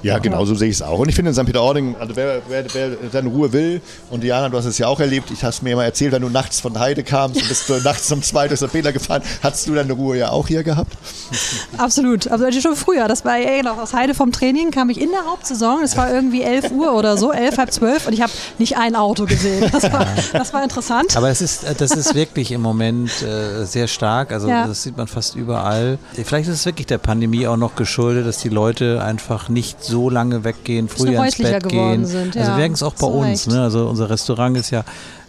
[0.03, 0.99] Ja, genau so sehe ich es auch.
[0.99, 1.45] Und ich finde in St.
[1.45, 3.81] Peter-Ording, also wer, wer, wer seine Ruhe will,
[4.11, 6.29] und Diana, du hast es ja auch erlebt, ich hast mir mal erzählt, wenn du
[6.29, 8.71] nachts von Heide kamst und bist du nachts um zwei durch St.
[8.71, 10.91] Peter gefahren, hast du deine Ruhe ja auch hier gehabt?
[11.77, 12.27] Absolut.
[12.27, 13.07] Also schon früher.
[13.07, 15.81] Das war ja genau aus Heide vom Training kam ich in der Hauptsaison.
[15.83, 18.95] Es war irgendwie 11 Uhr oder so, 11, halb 12 und ich habe nicht ein
[18.95, 19.69] Auto gesehen.
[19.71, 21.15] Das war, das war interessant.
[21.15, 24.31] Aber es ist, äh, das ist wirklich im Moment äh, sehr stark.
[24.31, 24.67] Also Ja.
[24.67, 25.97] das sieht man fast überall.
[26.13, 29.92] Vielleicht ist es wirklich der Pandemie auch noch geschuldet, dass die Leute einfach nicht so
[30.09, 32.05] lange weggehen, früher ins Bett gehen.
[32.05, 32.47] sind, Also ja.
[32.55, 33.47] wir merken es auch bei So uns.
[33.47, 33.61] Ne?
[33.61, 34.83] Also unser Restaurant ist ja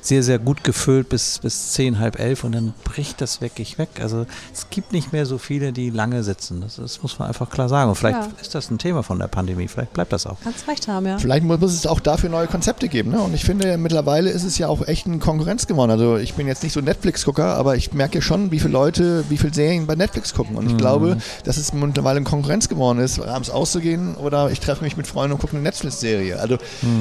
[0.05, 3.89] sehr, sehr gut gefüllt bis, bis zehn, halb elf und dann bricht das wirklich weg.
[4.03, 6.61] Also es gibt nicht mehr so viele, die lange sitzen.
[6.61, 7.89] Das, das muss man einfach klar sagen.
[7.89, 8.29] Und vielleicht Ja.
[8.41, 9.67] ist das ein Thema von der Pandemie.
[9.67, 10.37] Vielleicht bleibt das auch.
[10.45, 11.17] Kannst recht haben, ja.
[11.17, 13.13] Vielleicht muss es auch dafür neue Konzepte geben.
[13.13, 13.21] Ne?
[13.21, 15.91] Und ich finde, mittlerweile ist es ja auch echt eine Konkurrenz geworden.
[15.91, 19.39] Also ich bin jetzt nicht so Netflix-Gucker, aber ich merke schon, wie viele Leute, wie
[19.39, 20.57] viele Serien bei Netflix gucken.
[20.57, 24.85] Und ich glaube, dass es mittlerweile eine Konkurrenz geworden ist, abends auszugehen oder ich treffe
[24.85, 26.39] mich mit Freunden und gucke eine Netflix-Serie.
[26.41, 26.59] Also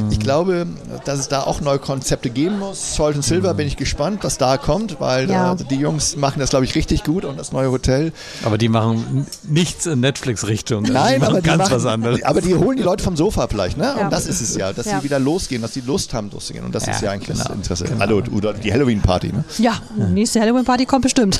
[0.10, 0.68] ich glaube,
[1.04, 2.93] dass es da auch neue Konzepte geben muss.
[2.94, 5.54] Salt and Silver bin ich gespannt, was da kommt, weil Ja.
[5.54, 8.12] äh, die Jungs machen das, glaube ich, richtig gut und das neue Hotel.
[8.46, 10.84] Aber die machen nichts in Netflix-Richtung.
[10.86, 12.24] Also die Nein, machen aber die, ganz machen, was anderes.
[12.24, 13.94] aber die holen die Leute vom Sofa vielleicht, ne?
[13.98, 14.06] Ja.
[14.06, 14.98] Und das ist es ja, dass Ja.
[15.00, 16.66] sie wieder losgehen, dass sie Lust haben, loszugehen.
[16.66, 17.56] Und das Ja, ist ja eigentlich das genau.
[17.56, 17.84] Interesse.
[17.86, 18.00] Genau.
[18.00, 19.44] Hallo, oder die Halloween-Party, ne?
[19.58, 21.39] Ja, nächste Halloween-Party kommt bestimmt.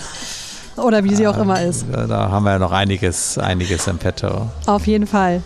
[0.76, 1.86] Oder wie sie auch immer ist.
[1.92, 4.50] Da haben wir ja noch einiges, einiges im Petto.
[4.66, 5.44] Auf jeden Fall.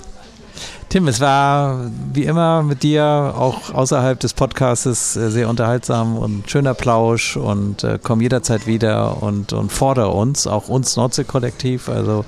[0.89, 6.49] Tim, es war wie immer mit dir auch außerhalb des Podcasts äh, sehr unterhaltsam und
[6.49, 11.89] schöner Plausch und äh, komm jederzeit wieder und, und fordere uns, auch uns Nordsee-Kollektiv.
[11.89, 12.23] Also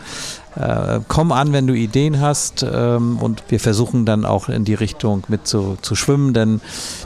[0.59, 4.73] äh, komm an, wenn du Ideen hast ähm, und wir versuchen dann auch in die
[4.73, 6.61] Richtung mit zu, zu schwimmen, denn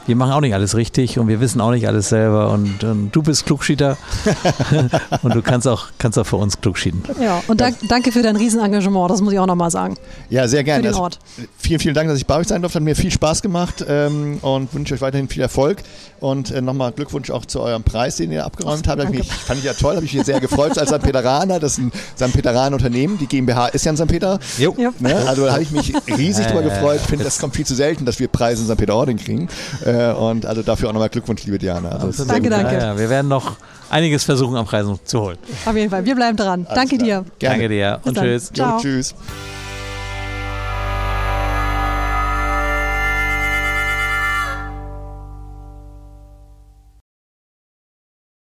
[0.08, 3.12] wir machen auch nicht alles richtig und wir wissen auch nicht alles selber und, und
[3.12, 3.97] du bist Klugschieder
[5.22, 7.04] und du kannst auch, kannst auch für uns klugschieden.
[7.22, 9.95] Ja, und dank, danke für dein Riesenengagement, das muss ich auch nochmal sagen.
[10.30, 10.80] Ja, sehr gerne.
[10.80, 11.20] Für den Also, Ort.
[11.58, 12.78] vielen, vielen Dank, dass ich bei euch sein durfte.
[12.80, 15.84] Hat mir viel Spaß gemacht ähm, und wünsche euch weiterhin viel Erfolg.
[16.20, 19.10] Und äh, nochmal Glückwunsch auch zu eurem Preis, den ihr abgeräumt habt.
[19.10, 21.01] Mich, fand ich ja toll, habe ich mich sehr gefreut als St.
[21.01, 21.60] Peteraner.
[21.60, 22.34] Das ist ein St.
[22.34, 23.18] Peteraner Unternehmen.
[23.18, 24.07] Die GmbH ist ja in St.
[24.07, 24.39] Peter.
[24.57, 24.73] Jo.
[24.77, 24.91] Ja.
[24.99, 25.15] Ne?
[25.27, 26.99] Also da habe ich mich riesig drüber Äh, gefreut.
[27.01, 28.77] Ich finde, das kommt viel zu selten, dass wir Preise in St.
[28.77, 29.47] Peter-Ording kriegen.
[29.85, 31.89] Äh, und also dafür auch nochmal Glückwunsch, liebe Diana.
[31.89, 32.75] Also, Danke, danke.
[32.75, 33.55] Ja, wir werden noch
[33.89, 35.37] einiges versuchen, am Preisen zu holen.
[35.65, 36.65] Auf jeden Fall, wir bleiben dran.
[36.73, 37.05] danke klar.
[37.21, 37.25] dir.
[37.39, 37.55] Gerne.
[37.57, 38.23] Danke dir Bis und dann.
[38.25, 38.49] tschüss.
[38.49, 38.79] Jo, Ciao.
[38.79, 39.15] tschüss.